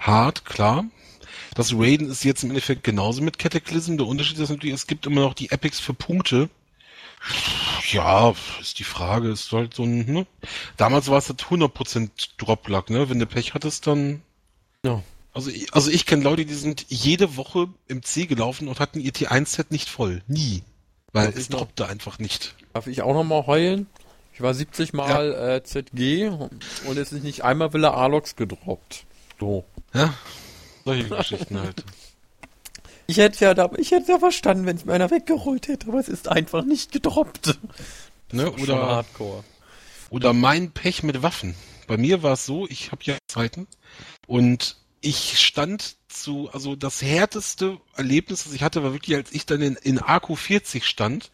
hart, 0.00 0.44
klar. 0.44 0.84
Das 1.54 1.72
Raiden 1.72 2.10
ist 2.10 2.24
jetzt 2.24 2.42
im 2.42 2.50
Endeffekt 2.50 2.82
genauso 2.82 3.22
mit 3.22 3.38
Cataclysm. 3.38 3.96
Der 3.96 4.06
Unterschied 4.06 4.38
ist 4.38 4.50
natürlich, 4.50 4.74
es 4.74 4.86
gibt 4.86 5.06
immer 5.06 5.20
noch 5.20 5.34
die 5.34 5.50
Epics 5.50 5.78
für 5.80 5.94
Punkte. 5.94 6.50
Ja, 7.92 8.34
ist 8.60 8.78
die 8.80 8.84
Frage, 8.84 9.30
ist 9.30 9.52
halt 9.52 9.74
so 9.74 9.84
ein, 9.84 10.06
ne? 10.12 10.26
Damals 10.76 11.08
war 11.08 11.18
es 11.18 11.28
halt 11.28 11.44
100% 11.44 12.10
Drop-Luck, 12.38 12.90
ne? 12.90 13.08
Wenn 13.08 13.20
du 13.20 13.26
Pech 13.26 13.54
hattest, 13.54 13.86
dann 13.86 14.22
Ja. 14.84 15.00
Also, 15.34 15.50
ich- 15.50 15.72
also 15.72 15.90
ich 15.90 16.04
kenne 16.04 16.24
Leute, 16.24 16.44
die 16.44 16.54
sind 16.54 16.84
jede 16.88 17.36
Woche 17.36 17.68
im 17.86 18.02
C 18.02 18.26
gelaufen 18.26 18.66
und 18.68 18.80
hatten 18.80 18.98
ihr 19.00 19.12
T1-Set 19.12 19.70
nicht 19.70 19.88
voll. 19.88 20.22
Nie. 20.26 20.62
Weil 21.12 21.26
Darf 21.26 21.36
es 21.36 21.50
noch? 21.50 21.60
droppte 21.60 21.88
einfach 21.88 22.18
nicht. 22.18 22.54
Darf 22.72 22.86
ich 22.86 23.02
auch 23.02 23.14
nochmal 23.14 23.46
heulen? 23.46 23.86
Ich 24.34 24.40
war 24.40 24.54
70 24.54 24.94
Mal 24.94 25.34
äh, 25.34 25.62
ZG 25.62 26.28
und 26.28 26.96
es 26.96 27.12
ist 27.12 27.22
nicht 27.22 27.44
einmal 27.44 27.72
Villa 27.72 27.92
Alox 27.92 28.34
gedroppt. 28.34 29.04
So. 29.38 29.64
Ja? 29.92 30.14
Solche 30.84 31.08
Geschichten 31.08 31.60
halt. 31.60 31.84
Ich 33.08 33.16
hätte 33.18 33.44
ja 33.44 33.52
da, 33.52 33.68
ich 33.76 33.90
hätte 33.90 34.12
ja 34.12 34.18
verstanden, 34.20 34.64
wenn 34.64 34.76
es 34.76 34.84
mir 34.86 34.94
einer 34.94 35.10
weggerollt 35.10 35.68
hätte, 35.68 35.88
aber 35.88 35.98
es 35.98 36.08
ist 36.08 36.28
einfach 36.28 36.64
nicht 36.64 36.92
gedroppt. 36.92 37.58
Ne? 38.30 38.50
Oder, 38.50 38.76
Hardcore. 38.76 39.44
oder 40.08 40.32
mein 40.32 40.70
Pech 40.70 41.02
mit 41.02 41.20
Waffen. 41.20 41.54
Bei 41.88 41.96
mir 41.98 42.22
war 42.22 42.34
es 42.34 42.46
so, 42.46 42.66
ich 42.68 42.92
habe 42.92 43.02
ja 43.04 43.18
Zeiten 43.26 43.66
und 44.26 44.76
ich 45.02 45.38
stand 45.40 45.96
zu, 46.12 46.50
also 46.52 46.76
das 46.76 47.02
härteste 47.02 47.78
Erlebnis, 47.96 48.44
das 48.44 48.52
ich 48.52 48.62
hatte, 48.62 48.82
war 48.82 48.92
wirklich, 48.92 49.16
als 49.16 49.32
ich 49.32 49.46
dann 49.46 49.60
in, 49.62 49.76
in 49.76 49.98
AQ 50.00 50.36
40 50.36 50.86
stand 50.86 51.30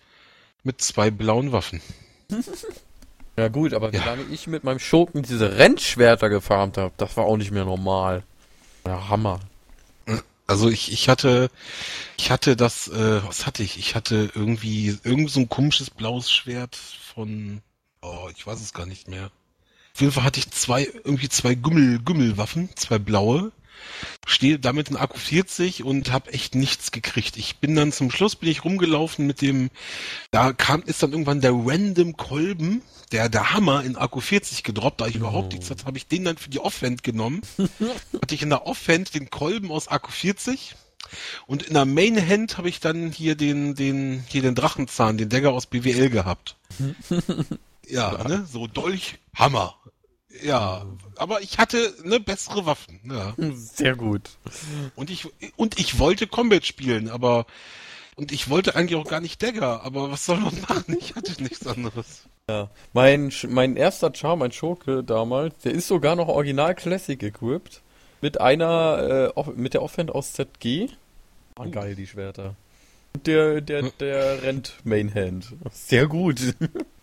mit 0.65 0.81
zwei 0.81 1.11
blauen 1.11 1.53
Waffen. 1.53 1.81
Ja 3.37 3.49
gut, 3.49 3.73
aber 3.75 3.93
wie 3.93 3.97
Ja. 3.99 4.05
lange 4.05 4.25
ich 4.33 4.47
mit 4.47 4.65
meinem 4.65 4.79
Schurken 4.81 5.23
diese 5.23 5.57
Rennschwerter 5.59 6.29
gefarmt 6.29 6.77
habe, 6.77 6.93
das 6.97 7.17
war 7.17 7.25
auch 7.25 7.37
nicht 7.37 7.51
mehr 7.53 7.65
normal. 7.65 8.25
Ja, 8.87 9.09
Hammer. 9.09 9.41
Also 10.47 10.71
ich, 10.71 10.93
ich 10.93 11.09
hatte, 11.11 11.51
ich 12.17 12.31
hatte 12.31 12.57
das, 12.57 12.89
äh, 12.89 13.23
was 13.27 13.47
hatte 13.47 13.63
ich? 13.63 13.79
Ich 13.79 13.95
hatte 13.95 14.31
irgendwie, 14.35 14.99
irgend 15.05 15.31
so 15.31 15.41
ein 15.41 15.49
komisches 15.51 15.91
blaues 15.91 16.31
Schwert 16.33 16.75
von, 16.75 17.61
oh, 18.01 18.29
ich 18.35 18.47
weiß 18.47 18.61
es 18.61 18.73
gar 18.73 18.87
nicht 18.87 19.09
mehr. 19.09 19.31
Auf 19.95 20.01
jeden 20.01 20.13
Fall 20.13 20.25
hatte 20.25 20.41
ich 20.41 20.51
zwei, 20.51 20.85
irgendwie 21.05 21.29
zwei 21.29 21.55
Gümmel, 21.55 21.99
Gümmelwaffen, 22.01 22.71
zwei 22.77 22.99
blaue. 22.99 23.53
Stehe 24.27 24.59
damit 24.59 24.91
in 24.91 24.97
Akku 24.97 25.19
40 25.19 25.85
und 25.85 26.13
habe 26.13 26.33
echt 26.33 26.55
nichts 26.55 26.93
gekriegt. 26.93 27.37
Ich 27.37 27.57
bin 27.57 27.75
dann 27.75 27.93
zum 27.93 28.11
Schluss 28.11 28.37
bin 28.37 28.49
ich 28.49 28.65
rumgelaufen 28.65 29.27
mit 29.27 29.41
dem, 29.41 29.71
da 30.31 30.53
kam, 30.53 30.83
ist 30.83 31.03
dann 31.03 31.13
irgendwann 31.13 31.41
der 31.41 31.53
random 31.53 32.17
Kolben, 32.17 32.83
der, 33.13 33.29
der 33.29 33.53
Hammer 33.53 33.85
in 33.85 33.97
Akku 33.97 34.21
40 34.21 34.63
gedroppt, 34.63 35.01
da 35.01 35.07
ich 35.07 35.17
überhaupt 35.17 35.53
nichts 35.53 35.71
hatte, 35.71 35.87
habe 35.87 35.99
ich 35.99 36.07
den 36.07 36.25
dann 36.25 36.37
für 36.37 36.51
die 36.51 36.61
Offhand 36.61 37.03
genommen. 37.03 37.41
hatte 38.21 38.35
ich 38.35 38.43
in 38.43 38.51
der 38.51 38.67
Offhand 38.67 39.15
den 39.15 39.31
Kolben 39.31 39.71
aus 39.71 39.89
Akku 39.89 40.11
40 40.11 40.77
und 41.47 41.63
in 41.63 41.75
der 41.75 41.85
Mainhand 41.85 42.59
habe 42.59 42.69
ich 42.69 42.81
dann 42.81 43.13
hier 43.13 43.35
den, 43.35 43.75
den, 43.75 44.25
hier 44.29 44.43
den 44.43 44.55
Drachenzahn, 44.55 45.19
den 45.19 45.29
Dagger 45.29 45.53
aus 45.53 45.67
BWL 45.67 46.11
gehabt. 46.11 46.57
ja, 47.87 48.25
ne, 48.25 48.47
so 48.51 48.67
Dolch, 48.67 49.19
Hammer. 49.35 49.77
Ja, 50.43 50.85
aber 51.17 51.41
ich 51.41 51.59
hatte 51.59 51.95
ne 52.05 52.21
bessere 52.21 52.67
Waffen. 52.67 53.01
Ja. 53.05 53.35
Sehr 53.55 53.97
gut. 53.97 54.31
Und 54.95 55.11
ich 55.11 55.29
und 55.57 55.79
ich 55.81 55.99
wollte 55.99 56.27
Combat 56.27 56.65
spielen, 56.67 57.09
aber 57.09 57.47
und 58.17 58.31
ich 58.33 58.51
wollte 58.51 58.75
eigentlich 58.77 58.99
auch 59.01 59.09
gar 59.09 59.21
nicht 59.21 59.43
Dagger, 59.43 59.83
aber 59.85 60.11
was 60.11 60.27
soll 60.27 60.39
man 60.39 60.61
machen? 60.69 60.97
Ich 60.99 61.15
hatte 61.17 61.43
nichts 61.43 61.67
anderes. 61.67 62.25
Ja. 62.51 62.71
Mein, 62.93 63.31
Sch- 63.31 63.49
mein 63.49 63.77
erster 63.77 64.13
Charm, 64.15 64.41
mein 64.41 64.53
Schurke 64.53 65.05
damals, 65.05 65.57
der 65.65 65.73
ist 65.73 65.87
sogar 65.89 66.17
noch 66.17 66.29
original 66.29 66.75
Classic 66.75 67.23
equipped. 67.23 67.83
Mit 68.21 68.41
einer, 68.41 69.31
äh, 69.35 69.39
Off- 69.39 69.55
mit 69.55 69.75
der 69.75 69.83
Offhand 69.83 70.11
aus 70.11 70.33
ZG. 70.33 70.89
Ah, 71.57 71.67
geil, 71.67 71.95
die 71.95 72.07
Schwerter. 72.07 72.57
Und 73.15 73.27
der, 73.27 73.61
der, 73.61 73.91
der 74.01 74.43
rennt 74.43 74.75
Mainhand. 74.85 75.55
Sehr 75.73 76.07
gut. 76.07 76.55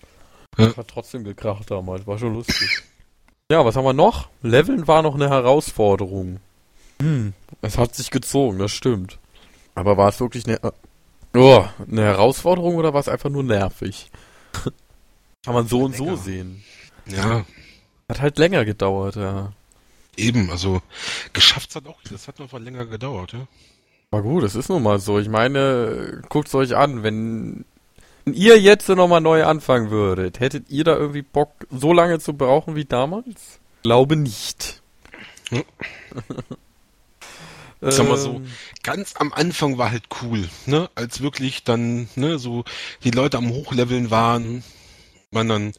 Hat 0.57 0.87
trotzdem 0.87 1.23
gekracht 1.23 1.69
damals, 1.71 2.05
war 2.07 2.17
schon 2.17 2.33
lustig. 2.33 2.83
Ja, 3.51 3.63
was 3.63 3.75
haben 3.75 3.85
wir 3.85 3.93
noch? 3.93 4.29
Leveln 4.41 4.87
war 4.87 5.03
noch 5.03 5.13
eine 5.13 5.29
Herausforderung. 5.29 6.39
Hm, 6.99 7.33
es 7.61 7.77
hat 7.77 7.93
sich 7.93 8.09
gezogen, 8.09 8.57
das 8.57 8.71
stimmt. 8.71 9.19
Aber 9.75 9.97
war 9.97 10.09
es 10.09 10.19
wirklich 10.19 10.47
eine, 10.47 10.59
oh, 11.35 11.63
eine 11.79 12.01
Herausforderung 12.01 12.75
oder 12.75 12.93
war 12.93 13.01
es 13.01 13.07
einfach 13.07 13.29
nur 13.29 13.43
nervig? 13.43 14.09
Kann 15.45 15.53
man 15.53 15.67
so 15.67 15.83
und 15.83 15.95
so 15.95 16.15
sehen. 16.15 16.63
Ja, 17.05 17.45
Hat 18.09 18.19
halt 18.19 18.39
länger 18.39 18.65
gedauert, 18.65 19.15
ja. 19.15 19.51
eben, 20.17 20.49
also 20.49 20.81
geschafft 21.33 21.75
hat 21.75 21.85
auch, 21.85 22.01
das 22.09 22.27
hat 22.27 22.39
noch 22.39 22.51
mal 22.51 22.63
länger 22.63 22.87
gedauert, 22.87 23.33
ja. 23.33 23.47
War 24.09 24.23
gut, 24.23 24.43
es 24.43 24.55
ist 24.55 24.69
nun 24.69 24.81
mal 24.81 24.97
so. 24.97 25.19
Ich 25.19 25.29
meine, 25.29 26.23
guckt's 26.29 26.55
euch 26.55 26.75
an, 26.75 27.03
wenn, 27.03 27.65
wenn 28.25 28.33
ihr 28.33 28.59
jetzt 28.59 28.89
nochmal 28.89 29.21
neu 29.21 29.45
anfangen 29.45 29.91
würdet, 29.91 30.39
hättet 30.39 30.69
ihr 30.69 30.83
da 30.83 30.95
irgendwie 30.95 31.21
Bock, 31.21 31.51
so 31.69 31.93
lange 31.93 32.19
zu 32.19 32.33
brauchen 32.33 32.75
wie 32.75 32.85
damals? 32.85 33.59
Glaube 33.83 34.15
nicht. 34.15 34.81
Hm. 35.49 35.63
Sag 37.81 38.09
mal 38.09 38.17
so, 38.17 38.35
Ähm, 38.35 38.47
ganz 38.81 39.13
am 39.17 39.31
Anfang 39.31 39.77
war 39.77 39.91
halt 39.91 40.05
cool, 40.23 40.49
ne, 40.65 40.89
als 40.95 41.21
wirklich 41.21 41.63
dann, 41.63 42.09
ne, 42.15 42.39
so 42.39 42.63
die 43.03 43.11
Leute 43.11 43.37
am 43.37 43.51
Hochleveln 43.51 44.09
waren, 44.09 44.63
man 45.29 45.47
dann, 45.47 45.73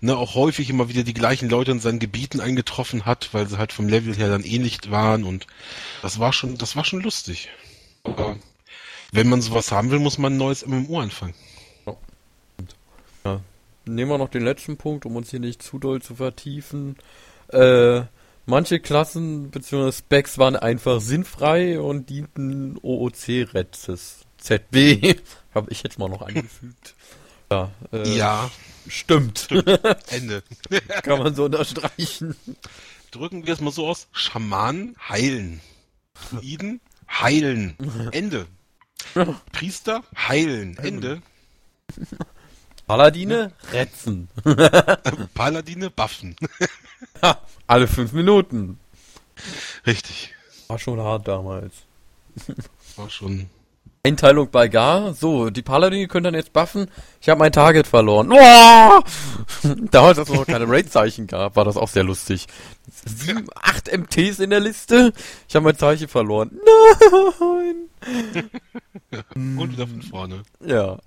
ne, 0.00 0.16
auch 0.16 0.34
häufig 0.34 0.70
immer 0.70 0.88
wieder 0.88 1.04
die 1.04 1.14
gleichen 1.14 1.48
Leute 1.48 1.70
in 1.70 1.78
seinen 1.78 2.00
Gebieten 2.00 2.40
eingetroffen 2.40 3.06
hat, 3.06 3.28
weil 3.32 3.46
sie 3.46 3.58
halt 3.58 3.72
vom 3.72 3.88
Level 3.88 4.16
her 4.16 4.30
dann 4.30 4.42
ähnlich 4.42 4.90
waren 4.90 5.22
und 5.22 5.46
das 6.02 6.18
war 6.18 6.32
schon, 6.32 6.58
das 6.58 6.74
war 6.74 6.84
schon 6.84 7.02
lustig. 7.02 7.50
Aber 8.02 8.36
wenn 9.12 9.28
man 9.28 9.40
sowas 9.40 9.70
haben 9.70 9.92
will, 9.92 10.00
muss 10.00 10.18
man 10.18 10.34
ein 10.34 10.38
neues 10.38 10.66
MMO 10.66 10.98
anfangen. 10.98 11.34
Nehmen 13.86 14.10
wir 14.10 14.18
noch 14.18 14.30
den 14.30 14.44
letzten 14.44 14.76
Punkt, 14.76 15.04
um 15.04 15.16
uns 15.16 15.30
hier 15.30 15.40
nicht 15.40 15.62
zu 15.62 15.78
doll 15.78 16.00
zu 16.00 16.14
vertiefen. 16.16 16.96
Äh, 17.48 18.02
manche 18.46 18.80
Klassen 18.80 19.50
bzw. 19.50 19.92
Specs 19.92 20.38
waren 20.38 20.56
einfach 20.56 21.00
sinnfrei 21.00 21.78
und 21.78 22.08
dienten 22.08 22.78
OOC-Retzes. 22.80 24.20
ZB 24.38 25.16
habe 25.54 25.70
ich 25.70 25.82
jetzt 25.82 25.98
mal 25.98 26.08
noch 26.08 26.22
angefügt. 26.22 26.94
Ja, 27.50 27.70
äh, 27.92 28.08
Ja, 28.16 28.50
stimmt. 28.88 29.48
Ende. 30.10 30.42
Kann 31.02 31.18
man 31.18 31.34
so 31.34 31.44
unterstreichen. 31.44 32.34
Drücken 33.10 33.46
wir 33.46 33.52
es 33.52 33.60
mal 33.60 33.70
so 33.70 33.86
aus. 33.86 34.08
Schamanen 34.12 34.96
heilen. 35.08 35.60
Druiden 36.30 36.80
heilen. 37.10 37.76
Ende. 38.12 38.46
Priester 39.52 40.02
heilen. 40.16 40.76
Ende. 40.78 41.22
Paladine 42.86 43.52
retzen. 43.72 44.28
Paladine 45.34 45.90
buffen. 45.90 46.36
Ha, 47.22 47.40
alle 47.66 47.86
fünf 47.86 48.12
Minuten. 48.12 48.78
Richtig. 49.86 50.34
War 50.66 50.78
schon 50.78 51.00
hart 51.00 51.28
damals. 51.28 51.72
War 52.96 53.08
schon. 53.08 53.48
Einteilung 54.06 54.50
bei 54.50 54.68
Gar. 54.68 55.14
So, 55.14 55.48
die 55.48 55.62
Paladine 55.62 56.08
können 56.08 56.24
dann 56.24 56.34
jetzt 56.34 56.52
buffen. 56.52 56.90
Ich 57.22 57.30
habe 57.30 57.38
mein 57.38 57.52
Target 57.52 57.86
verloren. 57.86 58.30
Oh! 58.30 59.00
Damals, 59.90 60.18
als 60.18 60.28
es 60.28 60.34
noch 60.34 60.46
keine 60.46 60.68
Raid-Zeichen 60.68 61.26
gab, 61.26 61.56
war 61.56 61.64
das 61.64 61.78
auch 61.78 61.88
sehr 61.88 62.04
lustig. 62.04 62.46
Sieben, 63.06 63.46
acht 63.54 63.90
MTs 63.90 64.40
in 64.40 64.50
der 64.50 64.60
Liste. 64.60 65.14
Ich 65.48 65.56
habe 65.56 65.64
mein 65.64 65.78
Zeichen 65.78 66.08
verloren. 66.08 66.50
Nein! 67.40 68.50
Und 69.58 69.72
wieder 69.72 69.86
von 69.86 70.02
vorne. 70.02 70.42
Ja. 70.60 70.98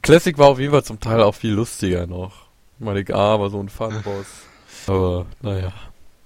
Classic 0.00 0.38
war 0.38 0.48
auf 0.48 0.58
jeden 0.58 0.72
Fall 0.72 0.84
zum 0.84 1.00
Teil 1.00 1.20
auch 1.20 1.34
viel 1.34 1.52
lustiger 1.52 2.06
noch. 2.06 2.46
Meine 2.78 3.04
Gar 3.04 3.38
war 3.40 3.50
so 3.50 3.60
ein 3.60 3.68
Fun-Boss. 3.68 4.26
Aber, 4.86 5.26
naja. 5.42 5.70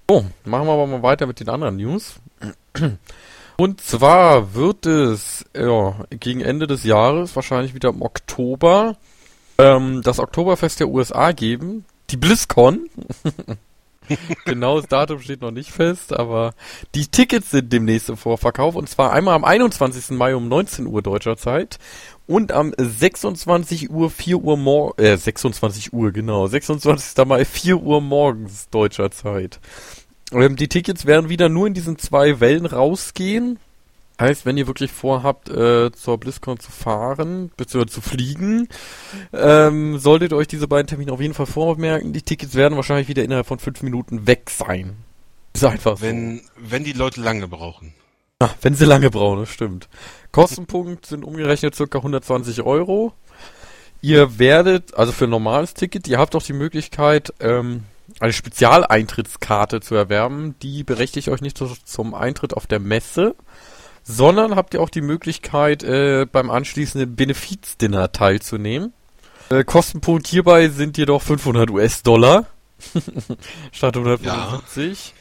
So, 0.09 0.25
machen 0.45 0.67
wir 0.67 0.73
aber 0.73 0.87
mal 0.87 1.03
weiter 1.03 1.27
mit 1.27 1.41
den 1.41 1.49
anderen 1.49 1.75
News. 1.75 2.15
Und 3.57 3.81
zwar 3.81 4.53
wird 4.53 4.85
es 4.85 5.43
ja, 5.55 5.95
gegen 6.11 6.41
Ende 6.41 6.67
des 6.67 6.83
Jahres, 6.83 7.35
wahrscheinlich 7.35 7.73
wieder 7.73 7.89
im 7.89 8.03
Oktober, 8.03 8.97
ähm, 9.57 10.03
das 10.03 10.19
Oktoberfest 10.19 10.79
der 10.79 10.89
USA 10.89 11.31
geben, 11.31 11.83
die 12.11 12.17
BlizzCon. 12.17 12.87
Genaues 14.45 14.85
Datum 14.87 15.19
steht 15.19 15.41
noch 15.41 15.51
nicht 15.51 15.71
fest, 15.71 16.13
aber 16.13 16.53
die 16.95 17.07
Tickets 17.07 17.51
sind 17.51 17.73
demnächst 17.73 18.09
im 18.09 18.15
Vorverkauf 18.15 18.75
und 18.75 18.87
zwar 18.87 19.11
einmal 19.11 19.35
am 19.35 19.43
21. 19.43 20.11
Mai 20.11 20.35
um 20.35 20.47
19 20.47 20.85
Uhr 20.85 21.01
deutscher 21.01 21.35
Zeit 21.35 21.77
und 22.25 22.51
am 22.51 22.73
26 22.77 23.89
Uhr 23.89 24.09
4 24.09 24.37
Uhr 24.37 24.55
mor 24.55 24.97
äh 24.99 25.17
26 25.17 25.93
Uhr 25.93 26.11
genau 26.11 26.47
26. 26.47 27.25
Mai 27.25 27.43
4 27.43 27.77
Uhr 27.77 28.01
morgens 28.01 28.69
deutscher 28.69 29.11
Zeit. 29.11 29.59
Ähm, 30.33 30.55
die 30.55 30.67
Tickets 30.67 31.05
werden 31.05 31.29
wieder 31.29 31.49
nur 31.49 31.67
in 31.67 31.73
diesen 31.73 31.97
zwei 31.97 32.39
Wellen 32.39 32.65
rausgehen. 32.65 33.59
Heißt, 34.19 34.47
wenn 34.47 34.57
ihr 34.57 34.65
wirklich 34.65 34.91
vorhabt, 34.91 35.47
äh, 35.49 35.91
zur 35.91 36.17
BlizzCon 36.17 36.59
zu 36.59 36.71
fahren, 36.71 37.51
beziehungsweise 37.55 38.01
zu 38.01 38.01
fliegen, 38.01 38.67
ähm, 39.31 39.99
solltet 39.99 40.31
ihr 40.31 40.37
euch 40.37 40.47
diese 40.47 40.67
beiden 40.67 40.87
Termine 40.87 41.11
auf 41.11 41.21
jeden 41.21 41.35
Fall 41.35 41.45
vormerken. 41.45 42.13
Die 42.13 42.23
Tickets 42.23 42.55
werden 42.55 42.75
wahrscheinlich 42.75 43.07
wieder 43.09 43.23
innerhalb 43.23 43.45
von 43.45 43.59
fünf 43.59 43.83
Minuten 43.83 44.25
weg 44.25 44.49
sein. 44.49 44.97
Ist 45.53 45.63
einfach 45.63 46.01
Wenn, 46.01 46.41
wenn 46.57 46.83
die 46.83 46.93
Leute 46.93 47.21
lange 47.21 47.47
brauchen. 47.47 47.93
so. 48.39 48.47
Ah, 48.47 48.53
wenn 48.61 48.73
sie 48.73 48.85
lange 48.85 49.11
brauchen, 49.11 49.39
das 49.41 49.49
stimmt. 49.49 49.87
Kostenpunkt 50.31 51.05
sind 51.05 51.23
umgerechnet 51.23 51.75
circa 51.75 51.99
120 51.99 52.63
Euro. 52.63 53.13
Ihr 54.01 54.39
werdet, 54.39 54.95
also 54.95 55.11
für 55.11 55.25
ein 55.25 55.31
normales 55.31 55.73
Ticket, 55.75 56.07
ihr 56.07 56.17
habt 56.19 56.35
auch 56.35 56.43
die 56.43 56.53
Möglichkeit, 56.53 57.33
ähm, 57.39 57.83
eine 58.19 58.33
Spezialeintrittskarte 58.33 59.81
zu 59.81 59.95
erwerben. 59.95 60.55
Die 60.61 60.83
berechtigt 60.83 61.29
euch 61.29 61.41
nicht 61.41 61.57
zu, 61.57 61.71
zum 61.83 62.13
Eintritt 62.13 62.53
auf 62.53 62.67
der 62.67 62.79
Messe, 62.79 63.35
sondern 64.03 64.55
habt 64.55 64.73
ihr 64.73 64.81
auch 64.81 64.89
die 64.89 65.01
Möglichkeit, 65.01 65.83
äh, 65.83 66.25
beim 66.31 66.49
anschließenden 66.49 67.15
Benefizdinner 67.15 68.11
teilzunehmen. 68.11 68.93
Äh, 69.49 69.63
Kostenpunkt 69.63 70.27
hierbei 70.27 70.69
sind 70.69 70.97
jedoch 70.97 71.21
500 71.21 71.69
US-Dollar 71.69 72.45
statt 73.71 73.95
175. 73.95 75.13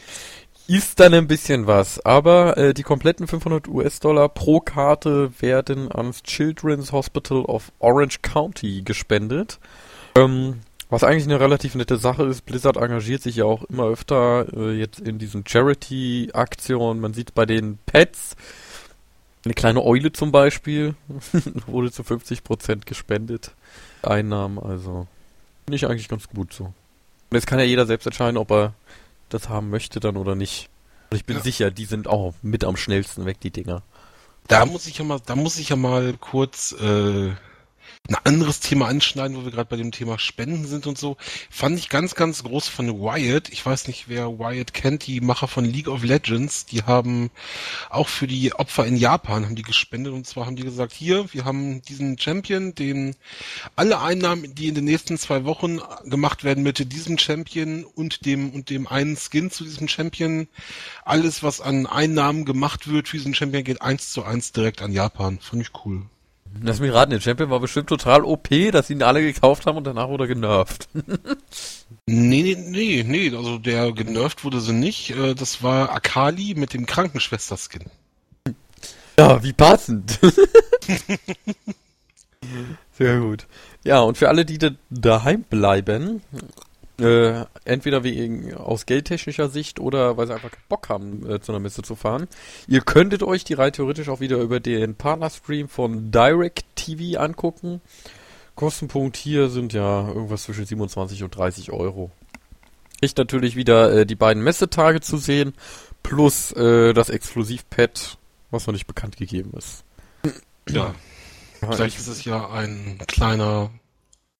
Ist 0.69 0.99
dann 0.99 1.15
ein 1.15 1.29
bisschen 1.29 1.69
was, 1.69 2.05
aber 2.05 2.57
äh, 2.57 2.75
die 2.75 2.83
kompletten 2.83 3.29
500 3.29 3.69
US-Dollar 3.69 4.29
pro 4.29 4.59
Karte 4.59 5.31
werden 5.41 5.93
ans 5.93 6.25
Children's 6.25 6.91
Hospital 6.91 7.43
of 7.43 7.71
Orange 7.79 8.19
County 8.23 8.83
gespendet. 8.85 9.61
Ähm, 10.17 10.63
was 10.89 11.03
eigentlich 11.05 11.25
eine 11.25 11.41
relativ 11.41 11.75
nette 11.75 11.97
Sache 11.99 12.25
ist, 12.25 12.43
Blizzard 12.47 12.77
engagiert 12.77 13.23
sich 13.23 13.37
ja 13.37 13.45
auch 13.45 13.65
immer 13.65 13.87
öfter 13.87 14.47
äh, 14.57 14.73
jetzt 14.79 15.01
in 15.01 15.19
diesen 15.19 15.45
Charity-Aktionen. 15.47 17.01
Man 17.01 17.15
sieht 17.15 17.35
bei 17.35 17.47
den 17.47 17.79
Pets, 17.87 18.37
eine 19.45 19.55
kleine 19.55 19.83
Eule 19.85 20.13
zum 20.13 20.33
Beispiel, 20.33 20.95
wurde 21.67 21.91
zu 21.91 22.03
50% 22.03 22.85
gespendet. 22.87 23.53
Einnahmen, 24.03 24.59
also 24.59 25.07
finde 25.65 25.77
ich 25.77 25.87
eigentlich 25.87 26.09
ganz 26.09 26.29
gut 26.29 26.53
so. 26.53 26.65
Und 26.65 26.75
jetzt 27.33 27.47
kann 27.47 27.59
ja 27.59 27.65
jeder 27.65 27.87
selbst 27.87 28.07
entscheiden, 28.07 28.37
ob 28.37 28.51
er 28.53 28.75
das 29.29 29.49
haben 29.49 29.71
möchte 29.71 29.99
dann 29.99 30.17
oder 30.17 30.37
nicht. 30.37 30.69
Und 31.11 31.17
ich 31.17 31.25
bin 31.25 31.37
Ja. 31.39 31.43
sicher, 31.43 31.71
die 31.73 31.85
sind 31.87 32.07
auch 32.07 32.35
mit 32.43 32.63
am 32.65 32.77
schnellsten 32.77 33.25
weg, 33.25 33.41
die 33.41 33.51
Dinger. 33.51 33.83
Da 34.47 34.65
muss 34.65 34.87
ich 34.87 34.99
ja 34.99 35.05
mal, 35.05 35.21
da 35.27 35.35
muss 35.35 35.59
ich 35.59 35.71
ja 35.71 35.77
mal 35.77 36.15
kurz 36.21 36.71
äh, 36.81 37.33
ein 38.09 38.17
anderes 38.25 38.61
Thema 38.61 38.89
anschneiden, 38.89 39.37
wo 39.37 39.45
wir 39.45 39.51
gerade 39.51 39.69
bei 39.69 39.77
dem 39.77 39.93
Thema 39.93 40.19
Spenden 40.19 40.67
sind 40.67 40.87
und 40.87 40.99
so. 40.99 41.17
Fand 41.51 41.79
ich 41.79 41.89
ganz, 41.89 42.15
ganz 42.15 42.45
groß 42.45 42.69
von 42.69 43.01
Wyatt. 43.01 43.49
Ich 43.49 43.65
weiß 43.65 43.89
nicht, 43.89 44.09
wer 44.09 44.39
Wyatt 44.39 44.75
kennt, 44.75 45.07
die 45.07 45.21
Macher 45.21 45.49
von 45.49 45.65
League 45.65 45.89
of 45.89 46.05
Legends. 46.05 46.67
Die 46.67 46.83
haben 46.83 47.31
auch 47.91 48.09
für 48.09 48.27
die 48.27 48.55
Opfer 48.55 48.87
in 48.87 48.97
Japan 48.97 49.45
haben 49.45 49.57
die 49.57 49.63
gespendet 49.63 50.13
und 50.13 50.27
zwar 50.27 50.47
haben 50.47 50.57
die 50.57 50.63
gesagt, 50.63 50.93
hier, 50.93 51.33
wir 51.33 51.45
haben 51.45 51.83
diesen 51.83 52.19
Champion, 52.19 52.75
den 52.75 53.17
alle 53.75 54.01
Einnahmen, 54.01 54.55
die 54.55 54.69
in 54.69 54.75
den 54.75 54.85
nächsten 54.85 55.19
zwei 55.19 55.45
Wochen 55.45 55.81
gemacht 56.05 56.45
werden 56.45 56.63
mit 56.63 56.93
diesem 56.93 57.19
Champion 57.19 57.85
und 57.85 58.27
dem 58.27 58.51
und 58.51 58.71
dem 58.71 58.87
einen 58.87 59.17
Skin 59.17 59.51
zu 59.51 59.65
diesem 59.65 59.89
Champion, 59.89 60.49
alles 61.05 61.43
was 61.43 61.61
an 61.61 61.87
Einnahmen 61.87 62.45
gemacht 62.45 62.89
wird 62.89 63.09
für 63.09 63.17
diesen 63.17 63.35
Champion 63.35 63.65
geht 63.65 63.83
eins 63.83 64.13
zu 64.13 64.25
eins 64.25 64.53
direkt 64.53 64.83
an 64.83 64.93
Japan. 64.93 65.39
Fand 65.41 65.63
ich 65.63 65.71
cool. 65.85 66.07
Lass 66.63 66.81
mich 66.81 66.93
raten, 66.93 67.11
der 67.11 67.21
Champion 67.21 67.51
war 67.51 67.61
bestimmt 67.61 67.89
total 67.89 68.25
OP, 68.25 68.49
dass 68.73 68.87
sie 68.89 68.95
ihn 68.95 69.03
alle 69.03 69.23
gekauft 69.23 69.67
haben 69.67 69.79
und 69.79 69.85
danach 69.85 70.09
wurde 70.09 70.25
er 70.25 70.29
genervt. 70.29 70.89
Nee, 70.95 71.05
nee, 72.07 72.57
nee, 72.57 73.05
nee, 73.07 73.37
also 73.37 73.59
der 73.59 73.93
genervt 73.93 74.45
wurde 74.45 74.61
sie 74.61 74.73
nicht. 74.73 75.11
Äh, 75.11 75.35
Das 75.35 75.63
war 75.63 75.91
Akali 75.93 76.55
mit 76.57 76.75
dem 76.75 76.87
Krankenschwester-Skin. 76.87 77.85
Ja, 79.19 79.43
wie 79.43 79.55
passend. 79.55 80.19
Sehr 82.93 83.19
gut. 83.21 83.47
Ja, 83.83 84.01
und 84.01 84.19
für 84.19 84.29
alle, 84.29 84.45
die 84.45 84.59
da 84.59 84.71
daheim 84.91 85.43
bleiben, 85.43 86.21
äh, 87.01 87.45
entweder 87.65 88.05
wegen 88.05 88.55
aus 88.55 88.87
geldtechnischer 88.87 89.49
Sicht 89.49 89.81
oder 89.81 90.17
weil 90.17 90.27
sie 90.27 90.35
einfach 90.35 90.51
Bock 90.69 90.89
haben, 90.89 91.29
äh, 91.29 91.41
zu 91.41 91.53
einer 91.53 91.61
Messe 91.61 91.83
zu 91.83 91.95
fahren, 91.95 92.27
ihr 92.67 92.81
könntet 92.81 93.23
euch 93.23 93.45
die 93.45 93.55
rein 93.55 93.73
theoretisch 93.73 94.09
auch 94.09 94.21
wieder 94.21 94.39
über 94.39 94.61
den 94.61 94.95
Partnerstream 94.95 95.69
von 95.69 96.11
Direct 96.11 96.65
TV 96.75 97.21
angucken. 97.21 97.81
Kostenpunkt 98.55 99.17
hier 99.17 99.51
sind 99.51 99.73
ja 99.73 100.09
irgendwas 100.09 100.45
zwischen 100.45 100.65
27 100.65 101.23
und 101.23 101.37
30 101.37 101.73
Euro. 101.73 102.11
Ich 103.01 103.15
natürlich 103.17 103.57
wieder 103.57 103.93
äh, 103.93 104.07
die 104.07 104.15
beiden 104.15 104.43
Messetage 104.43 105.03
zu 105.03 105.19
sehen, 105.19 105.53
plus 106.03 106.53
äh, 106.53 106.95
das 106.95 107.11
Exklusivpad, 107.11 108.17
was 108.51 108.67
noch 108.67 108.73
nicht 108.73 108.87
bekannt 108.87 109.17
gegeben 109.17 109.53
ist. 109.57 109.85
Ja, 110.69 110.95
vielleicht 111.61 111.99
ist 111.99 112.09
es 112.09 112.25
ja 112.25 112.51
ein 112.51 112.99
kleiner, 113.07 113.71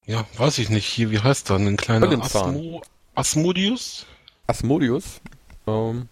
ja, 0.07 0.25
weiß 0.37 0.59
ich 0.59 0.71
nicht, 0.71 0.87
hier, 0.87 1.11
wie 1.11 1.21
heißt 1.21 1.51
er, 1.51 1.57
ein 1.57 1.77
kleiner. 1.77 2.11
Asmo, 2.23 2.83
Asmodius? 3.15 4.07
Asmodius. 4.47 5.21
Ähm, 5.67 6.09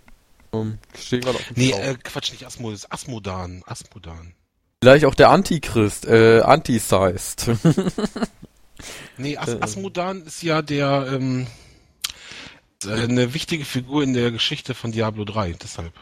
ähm, 0.52 0.78
steht 0.98 1.24
gerade 1.24 1.38
auf 1.38 1.44
dem 1.46 1.54
Nee, 1.56 1.70
äh, 1.72 1.94
Quatsch, 2.02 2.32
nicht 2.32 2.44
Asmodius, 2.46 2.90
Asmodan, 2.90 3.62
Asmodan. 3.66 4.34
Vielleicht 4.82 5.04
auch 5.04 5.14
der 5.14 5.30
Antichrist, 5.30 6.06
äh, 6.06 6.40
Antichrist. 6.40 7.50
Nee, 9.16 9.36
As 9.38 9.48
Äh, 9.48 9.58
Asmodan 9.60 10.22
ist 10.22 10.42
ja 10.42 10.60
der, 10.60 11.06
ähm, 11.12 11.46
äh, 12.84 12.90
eine 12.90 13.32
wichtige 13.32 13.64
Figur 13.64 14.02
in 14.02 14.12
der 14.12 14.30
Geschichte 14.32 14.74
von 14.74 14.92
Diablo 14.92 15.24
3, 15.24 15.52
deshalb. 15.62 15.92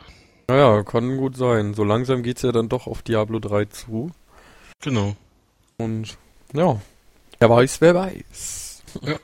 naja, 0.49 0.83
kann 0.83 1.19
gut 1.19 1.37
sein. 1.37 1.75
So 1.75 1.85
langsam 1.85 2.23
geht's 2.23 2.43
ja 2.43 2.51
dann 2.51 2.69
doch 2.69 2.87
auf 2.87 3.03
Diablo 3.03 3.39
3 3.39 3.67
zu. 3.67 4.11
Genau. 4.81 5.15
Und 5.77 6.17
ja, 6.55 6.81
wer 7.43 7.51
weiß, 7.51 7.81
wer 7.81 7.95
weiß. 7.95 8.83
Ja. 9.03 9.17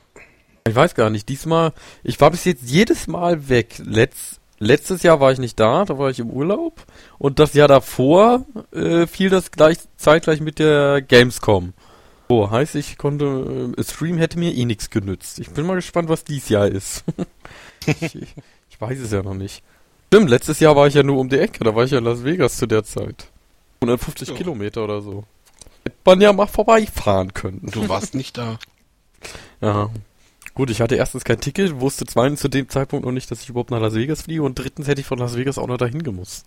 Ich 0.67 0.75
weiß 0.75 0.93
gar 0.93 1.09
nicht. 1.09 1.29
Diesmal, 1.29 1.73
ich 2.03 2.19
war 2.19 2.31
bis 2.31 2.43
jetzt 2.45 2.63
jedes 2.69 3.07
Mal 3.07 3.47
weg. 3.49 3.81
Letz, 3.83 4.39
letztes 4.59 5.03
Jahr 5.03 5.19
war 5.19 5.31
ich 5.31 5.39
nicht 5.39 5.59
da, 5.59 5.85
da 5.85 5.97
war 5.97 6.09
ich 6.09 6.19
im 6.19 6.29
Urlaub. 6.29 6.85
Und 7.17 7.39
das 7.39 7.53
Jahr 7.53 7.67
davor 7.69 8.45
äh, 8.73 9.07
fiel 9.07 9.29
das 9.29 9.51
gleich 9.51 9.77
zeitgleich 9.95 10.41
mit 10.41 10.59
der 10.59 11.01
Gamescom. 11.01 11.73
So, 12.29 12.51
heißt, 12.51 12.75
ich 12.75 12.97
konnte, 12.97 13.73
äh, 13.77 13.83
Stream 13.83 14.17
hätte 14.17 14.37
mir 14.37 14.53
eh 14.53 14.65
nichts 14.65 14.89
genützt. 14.89 15.39
Ich 15.39 15.49
bin 15.51 15.65
mal 15.65 15.75
gespannt, 15.75 16.09
was 16.09 16.23
dies 16.25 16.49
Jahr 16.49 16.67
ist. 16.67 17.03
ich, 17.85 18.15
ich 18.15 18.81
weiß 18.81 18.99
es 18.99 19.11
ja 19.11 19.23
noch 19.23 19.33
nicht. 19.33 19.63
Stimmt, 20.07 20.29
letztes 20.29 20.59
Jahr 20.59 20.75
war 20.75 20.87
ich 20.87 20.93
ja 20.93 21.03
nur 21.03 21.17
um 21.19 21.29
die 21.29 21.39
Ecke, 21.39 21.63
da 21.63 21.73
war 21.73 21.85
ich 21.85 21.91
ja 21.91 21.99
in 21.99 22.03
Las 22.03 22.23
Vegas 22.23 22.57
zu 22.57 22.67
der 22.67 22.83
Zeit. 22.83 23.27
150 23.81 24.29
Ja. 24.29 24.35
Kilometer 24.35 24.83
oder 24.83 25.01
so. 25.01 25.23
Hätte 25.89 25.97
man 26.05 26.21
ja 26.21 26.33
mal 26.33 26.47
vorbeifahren 26.47 27.33
können. 27.33 27.61
Du 27.71 27.87
warst 27.89 28.15
nicht 28.15 28.37
da. 28.37 28.57
Ja. 29.61 29.89
Gut, 30.53 30.69
ich 30.69 30.79
hatte 30.79 30.95
erstens 30.95 31.25
kein 31.25 31.41
Ticket, 31.41 31.81
wusste 31.81 32.05
zweitens 32.05 32.39
zu 32.39 32.47
dem 32.47 32.69
Zeitpunkt 32.69 33.05
noch 33.05 33.11
nicht, 33.11 33.29
dass 33.29 33.41
ich 33.41 33.49
überhaupt 33.49 33.71
nach 33.71 33.81
Las 33.81 33.93
Vegas 33.95 34.21
fliege 34.21 34.43
und 34.43 34.57
drittens 34.57 34.87
hätte 34.87 35.01
ich 35.01 35.07
von 35.07 35.19
Las 35.19 35.35
Vegas 35.35 35.57
auch 35.57 35.67
noch 35.67 35.75
dahin 35.77 36.03
gemusst. 36.03 36.45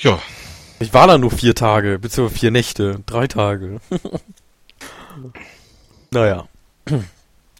Ja, 0.00 0.18
Ich 0.80 0.92
war 0.92 1.06
da 1.06 1.16
nur 1.18 1.30
vier 1.30 1.54
Tage, 1.54 2.00
beziehungsweise 2.00 2.40
vier 2.40 2.50
Nächte, 2.50 3.00
drei 3.06 3.28
Tage. 3.28 3.80
naja. 6.10 6.48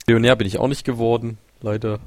Millionär 0.06 0.36
bin 0.36 0.46
ich 0.46 0.58
auch 0.58 0.68
nicht 0.68 0.84
geworden, 0.84 1.38
leider. 1.60 2.00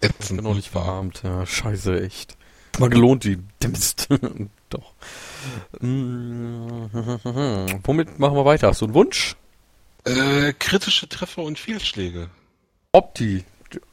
Ich 0.00 0.10
ätzend. 0.10 0.38
bin 0.38 0.44
noch 0.44 0.54
nicht 0.56 0.70
verarmt. 0.70 1.22
Ja, 1.24 1.44
scheiße, 1.44 2.00
echt. 2.02 2.36
Mal 2.78 2.90
gelohnt, 2.90 3.24
die 3.24 3.38
der 3.62 3.68
Mist. 3.70 4.08
Doch. 4.70 4.92
Mm, 5.80 6.86
Womit 7.84 8.18
machen 8.18 8.36
wir 8.36 8.44
weiter? 8.44 8.68
Hast 8.68 8.80
du 8.80 8.86
einen 8.86 8.94
Wunsch? 8.94 9.36
Äh, 10.04 10.52
kritische 10.58 11.08
Treffer 11.08 11.42
und 11.42 11.58
Fehlschläge. 11.58 12.30
Opti, 12.92 13.44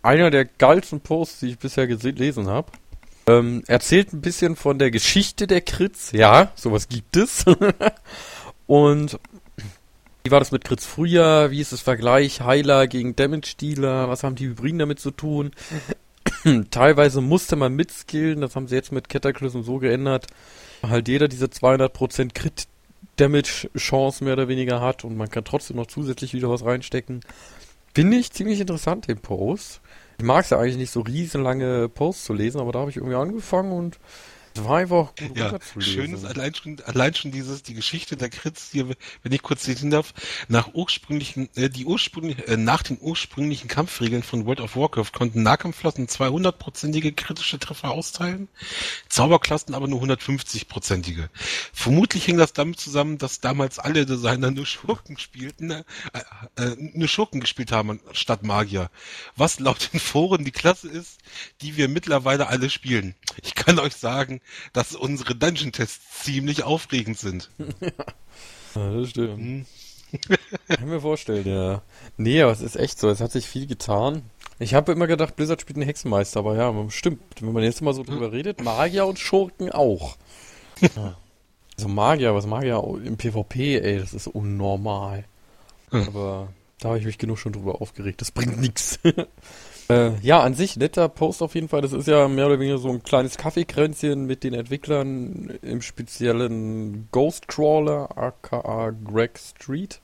einer 0.01 0.31
der 0.31 0.45
geilsten 0.45 1.01
Posts, 1.01 1.39
die 1.41 1.47
ich 1.51 1.59
bisher 1.59 1.87
gelesen 1.87 2.47
habe. 2.47 2.71
Ähm, 3.27 3.63
erzählt 3.67 4.13
ein 4.13 4.21
bisschen 4.21 4.55
von 4.55 4.79
der 4.79 4.91
Geschichte 4.91 5.47
der 5.47 5.61
Crits. 5.61 6.11
Ja, 6.11 6.51
sowas 6.55 6.87
gibt 6.87 7.17
es. 7.17 7.43
Und 8.67 9.19
wie 10.23 10.31
war 10.31 10.39
das 10.39 10.51
mit 10.51 10.63
Crits 10.63 10.85
früher? 10.85 11.51
Wie 11.51 11.61
ist 11.61 11.71
das 11.71 11.81
Vergleich 11.81 12.41
Heiler 12.41 12.87
gegen 12.87 13.15
Damage-Dealer? 13.15 14.09
Was 14.09 14.23
haben 14.23 14.35
die 14.35 14.47
Hybriden 14.47 14.79
damit 14.79 14.99
zu 14.99 15.11
tun? 15.11 15.51
Teilweise 16.71 17.21
musste 17.21 17.55
man 17.55 17.75
mitskillen, 17.75 18.41
das 18.41 18.55
haben 18.55 18.67
sie 18.67 18.75
jetzt 18.75 18.91
mit 18.91 19.09
Cataclysm 19.09 19.61
so 19.61 19.79
geändert. 19.79 20.27
Halt 20.83 21.07
jeder 21.07 21.27
diese 21.27 21.47
200% 21.47 22.33
Crit 22.33 22.67
Damage-Chance 23.17 24.23
mehr 24.23 24.33
oder 24.33 24.47
weniger 24.47 24.81
hat 24.81 25.03
und 25.05 25.15
man 25.15 25.29
kann 25.29 25.45
trotzdem 25.45 25.77
noch 25.77 25.87
zusätzlich 25.87 26.33
wieder 26.33 26.49
was 26.49 26.65
reinstecken. 26.65 27.21
Finde 27.93 28.17
ich 28.17 28.31
ziemlich 28.31 28.59
interessant, 28.59 29.07
den 29.07 29.19
Post. 29.19 29.79
Ich 30.17 30.25
mag 30.25 30.43
es 30.43 30.49
ja 30.49 30.59
eigentlich 30.59 30.77
nicht 30.77 30.91
so 30.91 31.01
riesenlange 31.01 31.87
Posts 31.89 32.25
zu 32.25 32.33
lesen, 32.33 32.59
aber 32.59 32.73
da 32.73 32.79
habe 32.79 32.89
ich 32.89 32.97
irgendwie 32.97 33.15
angefangen 33.15 33.71
und 33.71 33.99
war 34.63 34.77
einfach 34.77 35.15
gut 35.15 35.37
Ja, 35.37 35.49
runterzulesen. 35.49 35.93
schön 35.93 36.13
ist 36.13 36.25
allein 36.25 36.53
schon, 36.55 36.77
allein 36.85 37.13
schon 37.13 37.31
dieses, 37.31 37.63
die 37.63 37.73
Geschichte 37.73 38.15
der 38.15 38.29
Crits 38.29 38.69
hier, 38.71 38.87
wenn 39.23 39.31
ich 39.31 39.41
kurz 39.41 39.67
lesen 39.67 39.91
darf, 39.91 40.13
nach 40.47 40.73
ursprünglichen, 40.73 41.49
äh, 41.55 41.69
die 41.69 41.85
ursprünglich, 41.85 42.47
äh, 42.47 42.57
nach 42.57 42.83
den 42.83 42.97
ursprünglichen 43.01 43.67
Kampfregeln 43.67 44.23
von 44.23 44.45
World 44.45 44.61
of 44.61 44.75
Warcraft 44.75 45.11
konnten 45.13 45.43
Nahkampfklassen 45.43 46.07
200-prozentige 46.07 47.11
kritische 47.13 47.59
Treffer 47.59 47.91
austeilen, 47.91 48.47
Zauberklassen 49.09 49.73
aber 49.75 49.87
nur 49.87 50.01
150-prozentige. 50.01 51.29
Vermutlich 51.73 52.25
hing 52.25 52.37
das 52.37 52.53
damit 52.53 52.79
zusammen, 52.79 53.17
dass 53.17 53.41
damals 53.41 53.79
alle 53.79 54.05
Designer 54.05 54.51
nur 54.51 54.65
Schurken 54.65 55.17
spielten, 55.17 55.71
äh, 55.71 55.83
äh, 56.55 56.75
nur 56.93 57.07
Schurken 57.07 57.39
gespielt 57.41 57.71
haben 57.71 57.99
statt 58.13 58.43
Magier. 58.43 58.89
Was 59.35 59.59
laut 59.59 59.91
den 59.93 59.99
Foren 59.99 60.45
die 60.45 60.51
Klasse 60.51 60.87
ist, 60.87 61.19
die 61.61 61.75
wir 61.77 61.87
mittlerweile 61.89 62.47
alle 62.47 62.69
spielen. 62.69 63.15
Ich 63.43 63.55
kann 63.55 63.79
euch 63.79 63.95
sagen, 63.95 64.41
dass 64.73 64.95
unsere 64.95 65.35
Dungeon-Tests 65.35 66.23
ziemlich 66.23 66.63
aufregend 66.63 67.17
sind. 67.17 67.49
Ja, 68.75 68.91
das 68.91 69.11
stimmt. 69.11 69.37
Hm. 69.37 69.65
Kann 70.67 70.79
ich 70.79 70.85
mir 70.85 70.99
vorstellen, 70.99 71.47
ja. 71.47 71.81
Nee, 72.17 72.41
aber 72.41 72.51
es 72.51 72.59
ist 72.59 72.75
echt 72.75 72.99
so, 72.99 73.09
es 73.09 73.21
hat 73.21 73.31
sich 73.31 73.47
viel 73.47 73.67
getan. 73.67 74.23
Ich 74.59 74.73
habe 74.73 74.91
immer 74.91 75.07
gedacht, 75.07 75.35
Blizzard 75.35 75.61
spielt 75.61 75.77
einen 75.77 75.85
Hexenmeister, 75.85 76.39
aber 76.39 76.55
ja, 76.55 76.73
stimmt. 76.89 77.21
Wenn 77.39 77.53
man 77.53 77.63
jetzt 77.63 77.81
mal 77.81 77.93
so 77.93 78.03
drüber 78.03 78.31
redet, 78.31 78.61
Magier 78.61 79.05
und 79.05 79.19
Schurken 79.19 79.71
auch. 79.71 80.17
Ja. 80.81 81.17
Also 81.77 81.89
Magier, 81.89 82.33
was 82.35 82.45
Magier 82.45 82.83
im 83.03 83.17
PvP, 83.17 83.79
ey, 83.79 83.99
das 83.99 84.13
ist 84.13 84.27
unnormal. 84.27 85.25
Hm. 85.91 86.07
Aber 86.07 86.53
da 86.79 86.89
habe 86.89 86.99
ich 86.99 87.05
mich 87.05 87.17
genug 87.17 87.39
schon 87.39 87.53
drüber 87.53 87.81
aufgeregt. 87.81 88.21
Das 88.21 88.31
bringt 88.31 88.59
nichts. 88.59 88.99
Äh, 89.89 90.17
ja, 90.21 90.41
an 90.41 90.55
sich 90.55 90.77
netter 90.77 91.07
Post 91.09 91.41
auf 91.41 91.53
jeden 91.53 91.69
Fall. 91.69 91.81
Das 91.81 91.93
ist 91.93 92.07
ja 92.07 92.27
mehr 92.27 92.47
oder 92.47 92.59
weniger 92.59 92.77
so 92.77 92.89
ein 92.89 93.03
kleines 93.03 93.37
Kaffeekränzchen 93.37 94.25
mit 94.25 94.43
den 94.43 94.53
Entwicklern, 94.53 95.57
im 95.61 95.81
speziellen 95.81 97.07
Ghostcrawler, 97.11 98.17
aka 98.17 98.91
Greg 98.91 99.37
Street. 99.37 99.99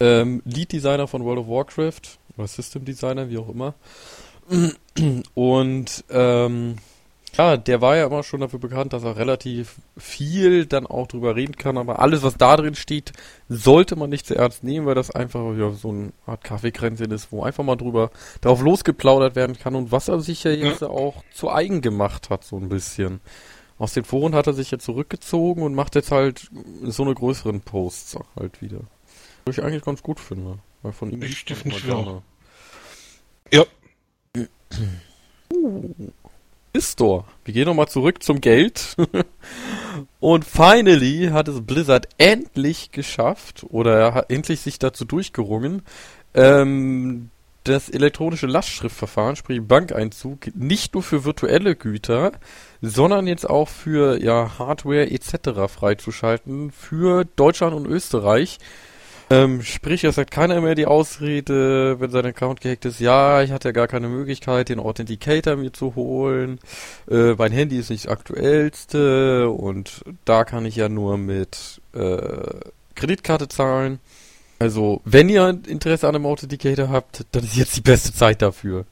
Ähm, 0.00 0.42
Lead 0.44 0.72
Designer 0.72 1.08
von 1.08 1.24
World 1.24 1.40
of 1.40 1.48
Warcraft 1.48 2.18
oder 2.36 2.46
System 2.46 2.84
Designer, 2.84 3.28
wie 3.28 3.38
auch 3.38 3.48
immer. 3.48 3.74
Und 5.34 6.04
ähm, 6.08 6.76
ja, 7.38 7.56
der 7.56 7.80
war 7.80 7.96
ja 7.96 8.06
immer 8.06 8.24
schon 8.24 8.40
dafür 8.40 8.58
bekannt, 8.58 8.92
dass 8.92 9.04
er 9.04 9.16
relativ 9.16 9.76
viel 9.96 10.66
dann 10.66 10.86
auch 10.88 11.06
drüber 11.06 11.36
reden 11.36 11.54
kann, 11.54 11.78
aber 11.78 12.00
alles, 12.00 12.24
was 12.24 12.36
da 12.36 12.56
drin 12.56 12.74
steht, 12.74 13.12
sollte 13.48 13.94
man 13.94 14.10
nicht 14.10 14.26
zu 14.26 14.34
ernst 14.34 14.64
nehmen, 14.64 14.86
weil 14.86 14.96
das 14.96 15.12
einfach 15.12 15.56
ja, 15.56 15.70
so 15.70 15.90
eine 15.90 16.12
Art 16.26 16.42
Kaffeekränzchen 16.42 17.12
ist, 17.12 17.30
wo 17.30 17.44
einfach 17.44 17.62
mal 17.62 17.76
drüber 17.76 18.10
drauf 18.40 18.60
losgeplaudert 18.60 19.36
werden 19.36 19.56
kann 19.56 19.76
und 19.76 19.92
was 19.92 20.08
er 20.08 20.18
sich 20.18 20.42
ja 20.42 20.50
jetzt 20.50 20.82
auch 20.82 21.22
zu 21.32 21.48
eigen 21.48 21.80
gemacht 21.80 22.28
hat, 22.28 22.42
so 22.42 22.56
ein 22.56 22.68
bisschen. 22.68 23.20
Aus 23.78 23.94
den 23.94 24.04
Foren 24.04 24.34
hat 24.34 24.48
er 24.48 24.54
sich 24.54 24.72
jetzt 24.72 24.84
zurückgezogen 24.84 25.62
und 25.62 25.76
macht 25.76 25.94
jetzt 25.94 26.10
halt 26.10 26.50
so 26.82 27.04
eine 27.04 27.14
größeren 27.14 27.60
Posts 27.60 28.18
halt 28.34 28.60
wieder. 28.60 28.80
Was 29.44 29.56
ich 29.56 29.62
eigentlich 29.62 29.84
ganz 29.84 30.02
gut 30.02 30.18
finde. 30.18 30.58
Weil 30.82 30.92
von 30.92 31.12
ihm 31.12 31.22
Ich 31.22 31.44
definitiv 31.44 31.88
auch. 31.92 32.22
Ja, 33.52 33.64
Store. 36.76 37.24
Wir 37.44 37.54
gehen 37.54 37.66
nochmal 37.66 37.88
zurück 37.88 38.22
zum 38.22 38.40
Geld. 38.40 38.96
Und 40.20 40.44
finally 40.44 41.30
hat 41.32 41.48
es 41.48 41.64
Blizzard 41.64 42.08
endlich 42.18 42.92
geschafft, 42.92 43.64
oder 43.68 43.98
er 43.98 44.14
hat 44.14 44.30
endlich 44.30 44.60
sich 44.60 44.78
dazu 44.78 45.04
durchgerungen, 45.04 45.82
ähm, 46.34 47.30
das 47.64 47.88
elektronische 47.88 48.46
Lastschriftverfahren, 48.46 49.36
sprich 49.36 49.60
Bankeinzug, 49.62 50.54
nicht 50.54 50.94
nur 50.94 51.02
für 51.02 51.24
virtuelle 51.24 51.76
Güter, 51.76 52.32
sondern 52.80 53.26
jetzt 53.26 53.48
auch 53.48 53.68
für 53.68 54.22
ja, 54.22 54.58
Hardware 54.58 55.10
etc. 55.10 55.72
freizuschalten 55.72 56.70
für 56.70 57.24
Deutschland 57.36 57.74
und 57.74 57.86
Österreich. 57.86 58.58
Ähm, 59.30 59.62
sprich, 59.62 60.04
es 60.04 60.16
hat 60.16 60.30
keiner 60.30 60.60
mehr 60.62 60.74
die 60.74 60.86
Ausrede, 60.86 62.00
wenn 62.00 62.10
sein 62.10 62.24
Account 62.24 62.62
gehackt 62.62 62.86
ist, 62.86 62.98
ja, 62.98 63.42
ich 63.42 63.50
hatte 63.50 63.68
ja 63.68 63.72
gar 63.72 63.86
keine 63.86 64.08
Möglichkeit, 64.08 64.70
den 64.70 64.80
Authenticator 64.80 65.56
mir 65.56 65.72
zu 65.72 65.94
holen. 65.94 66.58
Äh, 67.10 67.34
mein 67.34 67.52
Handy 67.52 67.78
ist 67.78 67.90
nicht 67.90 68.06
das 68.06 68.12
aktuellste 68.12 69.50
und 69.50 70.02
da 70.24 70.44
kann 70.44 70.64
ich 70.64 70.76
ja 70.76 70.88
nur 70.88 71.18
mit 71.18 71.82
äh, 71.92 72.60
Kreditkarte 72.94 73.48
zahlen. 73.48 74.00
Also, 74.58 75.02
wenn 75.04 75.28
ihr 75.28 75.60
Interesse 75.66 76.08
an 76.08 76.16
einem 76.16 76.26
Authenticator 76.26 76.88
habt, 76.88 77.26
dann 77.32 77.44
ist 77.44 77.56
jetzt 77.56 77.76
die 77.76 77.82
beste 77.82 78.12
Zeit 78.14 78.40
dafür. 78.40 78.86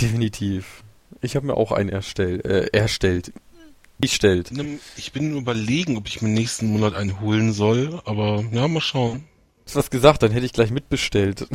Definitiv. 0.00 0.82
Ich 1.20 1.36
habe 1.36 1.46
mir 1.46 1.56
auch 1.56 1.70
einen 1.70 1.88
erstell, 1.88 2.40
äh, 2.40 2.76
erstellt. 2.76 3.32
Gestellt. 4.00 4.50
ich 4.96 5.12
bin 5.12 5.36
überlegen, 5.36 5.96
ob 5.96 6.08
ich 6.08 6.20
mir 6.20 6.28
nächsten 6.28 6.66
Monat 6.66 6.94
einen 6.94 7.20
holen 7.20 7.52
soll, 7.52 8.00
aber 8.04 8.42
ja, 8.50 8.66
mal 8.66 8.80
schauen. 8.80 9.22
Hast 9.72 9.76
was 9.86 9.90
gesagt, 9.90 10.22
dann 10.22 10.32
hätte 10.32 10.44
ich 10.44 10.52
gleich 10.52 10.70
mitbestellt. 10.70 11.48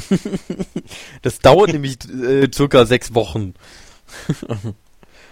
das 1.21 1.37
dauert 1.37 1.71
nämlich 1.71 1.97
äh, 2.09 2.49
circa 2.51 2.87
sechs 2.87 3.13
Wochen. 3.13 3.53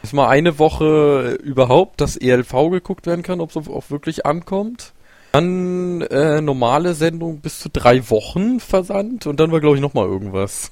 Ist 0.04 0.14
mal 0.14 0.28
eine 0.28 0.60
Woche 0.60 1.40
überhaupt, 1.42 2.00
dass 2.00 2.16
ELV 2.16 2.52
geguckt 2.70 3.08
werden 3.08 3.24
kann, 3.24 3.42
ob 3.42 3.50
es 3.50 3.58
auch 3.58 3.90
wirklich 3.90 4.28
ankommt. 4.28 4.94
Dann 5.32 6.02
äh, 6.02 6.42
normale 6.42 6.94
Sendung 6.94 7.40
bis 7.40 7.60
zu 7.60 7.70
drei 7.70 8.08
Wochen 8.12 8.60
versandt 8.60 9.26
und 9.26 9.40
dann 9.40 9.52
war 9.52 9.62
glaube 9.62 9.78
ich 9.78 9.82
noch 9.82 9.96
mal 9.96 10.06
irgendwas. 10.06 10.70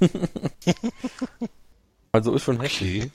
also 2.12 2.36
ist 2.36 2.44
schon 2.44 2.62
heftig. 2.62 3.06
Okay. 3.06 3.12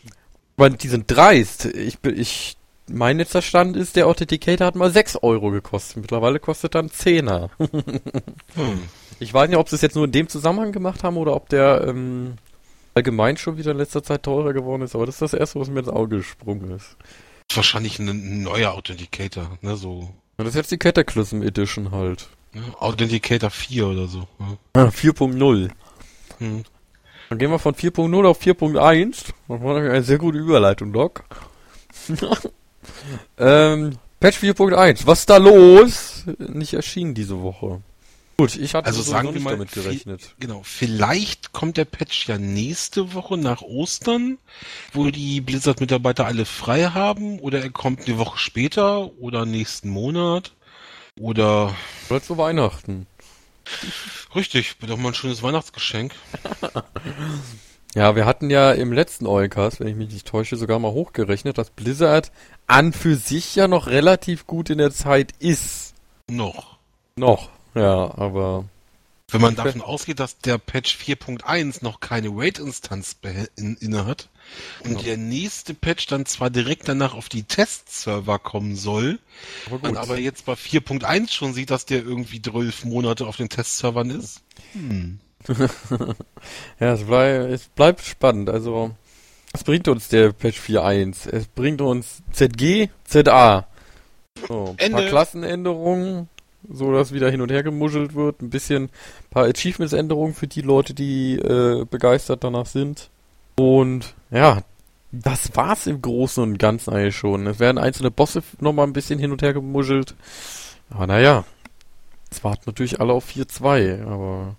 Aber 0.56 0.70
die 0.70 0.88
sind 0.88 1.04
dreist. 1.06 1.66
Ich 1.66 2.00
bin, 2.00 2.18
ich, 2.18 2.57
mein 2.88 3.18
letzter 3.18 3.42
Stand 3.42 3.76
ist, 3.76 3.96
der 3.96 4.06
Authenticator 4.06 4.66
hat 4.66 4.74
mal 4.74 4.90
6 4.90 5.16
Euro 5.22 5.50
gekostet. 5.50 5.98
Mittlerweile 5.98 6.40
kostet 6.40 6.74
dann 6.74 6.88
10er. 6.88 7.50
Hm. 8.54 8.82
Ich 9.20 9.34
weiß 9.34 9.48
nicht, 9.48 9.58
ob 9.58 9.68
sie 9.68 9.76
es 9.76 9.82
jetzt 9.82 9.96
nur 9.96 10.04
in 10.04 10.12
dem 10.12 10.28
Zusammenhang 10.28 10.72
gemacht 10.72 11.02
haben 11.02 11.16
oder 11.16 11.34
ob 11.34 11.48
der 11.48 11.84
ähm, 11.86 12.34
allgemein 12.94 13.36
schon 13.36 13.56
wieder 13.56 13.72
in 13.72 13.78
letzter 13.78 14.02
Zeit 14.02 14.22
teurer 14.22 14.52
geworden 14.52 14.82
ist. 14.82 14.94
Aber 14.94 15.06
das 15.06 15.16
ist 15.16 15.22
das 15.22 15.34
erste, 15.34 15.60
was 15.60 15.68
mir 15.68 15.80
ins 15.80 15.88
Auge 15.88 16.18
gesprungen 16.18 16.70
ist. 16.70 16.96
Ist 17.50 17.56
wahrscheinlich 17.56 17.98
ein, 17.98 18.08
ein 18.08 18.42
neuer 18.42 18.72
Authenticator, 18.72 19.58
ne, 19.60 19.76
so. 19.76 20.10
Und 20.36 20.44
das 20.44 20.48
ist 20.48 20.56
jetzt 20.56 20.70
die 20.70 20.78
Cataclysm 20.78 21.42
Edition 21.42 21.90
halt. 21.90 22.28
Authenticator 22.78 23.50
4 23.50 23.86
oder 23.86 24.06
so. 24.06 24.28
Ne? 24.38 24.58
Ah, 24.74 24.86
4.0. 24.86 25.70
Hm. 26.38 26.64
Dann 27.28 27.38
gehen 27.38 27.50
wir 27.50 27.58
von 27.58 27.74
4.0 27.74 28.26
auf 28.26 28.40
4.1. 28.40 29.26
Das 29.48 29.62
war 29.62 29.76
eine 29.76 30.02
sehr 30.02 30.18
gute 30.18 30.38
Überleitung, 30.38 30.92
Doc. 30.92 31.24
ähm, 33.38 33.98
Patch 34.20 34.38
4.1. 34.38 35.06
Was 35.06 35.20
ist 35.20 35.30
da 35.30 35.36
los? 35.36 36.24
Nicht 36.38 36.74
erschienen 36.74 37.14
diese 37.14 37.40
Woche. 37.42 37.80
Gut, 38.36 38.54
ich 38.54 38.74
hatte 38.74 38.86
Also 38.86 39.00
sowieso 39.00 39.10
sagen 39.10 39.28
wir 39.28 39.32
nicht 39.34 39.42
mal, 39.42 39.50
damit 39.50 39.72
gerechnet. 39.72 40.34
Genau, 40.38 40.62
vielleicht 40.62 41.52
kommt 41.52 41.76
der 41.76 41.84
Patch 41.84 42.28
ja 42.28 42.38
nächste 42.38 43.12
Woche 43.14 43.36
nach 43.36 43.62
Ostern, 43.62 44.38
wo 44.92 45.10
die 45.10 45.40
Blizzard-Mitarbeiter 45.40 46.24
alle 46.24 46.44
frei 46.44 46.84
haben, 46.84 47.40
oder 47.40 47.60
er 47.60 47.70
kommt 47.70 48.06
eine 48.06 48.16
Woche 48.18 48.38
später 48.38 49.10
oder 49.18 49.44
nächsten 49.44 49.88
Monat. 49.88 50.52
Oder 51.18 51.74
Oder 52.10 52.22
zu 52.22 52.38
Weihnachten. 52.38 53.08
richtig, 54.36 54.76
doch 54.86 54.96
mal 54.96 55.08
ein 55.08 55.14
schönes 55.14 55.42
Weihnachtsgeschenk. 55.42 56.14
Ja, 57.94 58.14
wir 58.16 58.26
hatten 58.26 58.50
ja 58.50 58.72
im 58.72 58.92
letzten 58.92 59.26
Oilcast, 59.26 59.80
wenn 59.80 59.88
ich 59.88 59.96
mich 59.96 60.12
nicht 60.12 60.26
täusche, 60.26 60.56
sogar 60.56 60.78
mal 60.78 60.92
hochgerechnet, 60.92 61.56
dass 61.58 61.70
Blizzard 61.70 62.30
an 62.66 62.92
für 62.92 63.16
sich 63.16 63.56
ja 63.56 63.66
noch 63.66 63.86
relativ 63.86 64.46
gut 64.46 64.70
in 64.70 64.78
der 64.78 64.90
Zeit 64.90 65.32
ist. 65.38 65.94
Noch. 66.30 66.78
Noch. 67.16 67.48
Ja, 67.74 68.14
aber 68.16 68.64
Wenn 69.30 69.40
man 69.40 69.56
davon 69.56 69.80
ausgeht, 69.80 70.20
dass 70.20 70.38
der 70.38 70.58
Patch 70.58 70.96
4.1 70.96 71.82
noch 71.82 72.00
keine 72.00 72.36
Wait-Instanz 72.36 73.16
in, 73.56 73.76
inne 73.76 74.04
hat 74.06 74.28
und 74.80 74.90
Genau. 74.90 75.02
der 75.02 75.16
nächste 75.16 75.74
Patch 75.74 76.06
dann 76.06 76.26
zwar 76.26 76.50
direkt 76.50 76.88
danach 76.88 77.14
auf 77.14 77.28
die 77.28 77.42
Testserver 77.42 78.38
kommen 78.38 78.76
soll, 78.76 79.18
aber 79.66 79.78
man 79.80 79.96
aber 79.96 80.18
jetzt 80.18 80.44
bei 80.46 80.54
4.1 80.54 81.30
schon 81.30 81.52
sieht, 81.54 81.70
dass 81.70 81.86
der 81.86 82.02
irgendwie 82.02 82.40
12 82.40 82.84
Monate 82.84 83.26
auf 83.26 83.36
den 83.36 83.48
Testservern 83.48 84.10
ist. 84.10 84.42
Hm. 84.72 85.20
Ja, 86.80 86.92
es, 86.92 87.04
blei 87.04 87.36
es 87.36 87.68
bleibt 87.68 88.00
spannend. 88.02 88.50
Also, 88.50 88.92
was 89.52 89.64
bringt 89.64 89.88
uns 89.88 90.08
der 90.08 90.32
Patch 90.32 90.60
4.1? 90.60 91.30
Es 91.30 91.46
bringt 91.46 91.80
uns 91.80 92.22
ZG, 92.32 92.88
ZA. 93.04 93.66
So, 94.46 94.76
ein 94.78 94.92
paar. 94.92 95.02
Klassenänderungen, 95.02 96.28
so 96.68 96.92
dass 96.92 97.12
wieder 97.12 97.30
hin 97.30 97.40
und 97.40 97.50
her 97.50 97.62
gemuschelt 97.62 98.14
wird. 98.14 98.40
Ein 98.40 98.50
bisschen 98.50 98.90
paar 99.30 99.46
Achievements-Änderungen 99.46 100.34
für 100.34 100.46
die 100.46 100.62
Leute, 100.62 100.94
die 100.94 101.34
äh, 101.36 101.84
begeistert 101.84 102.44
danach 102.44 102.66
sind. 102.66 103.10
Und 103.56 104.14
ja, 104.30 104.62
das 105.10 105.56
war's 105.56 105.86
im 105.86 106.00
Großen 106.00 106.42
und 106.42 106.58
Ganzen 106.58 106.92
eigentlich 106.92 107.16
schon. 107.16 107.46
Es 107.46 107.58
werden 107.58 107.78
einzelne 107.78 108.10
Bosse 108.10 108.42
nochmal 108.60 108.86
ein 108.86 108.92
bisschen 108.92 109.18
hin 109.18 109.32
und 109.32 109.42
her 109.42 109.54
gemuschelt. 109.54 110.14
Aber 110.90 111.06
naja, 111.06 111.44
Jetzt 112.30 112.44
warten 112.44 112.64
natürlich 112.66 113.00
alle 113.00 113.12
auf 113.12 113.30
4-2, 113.30 114.06
aber 114.06 114.56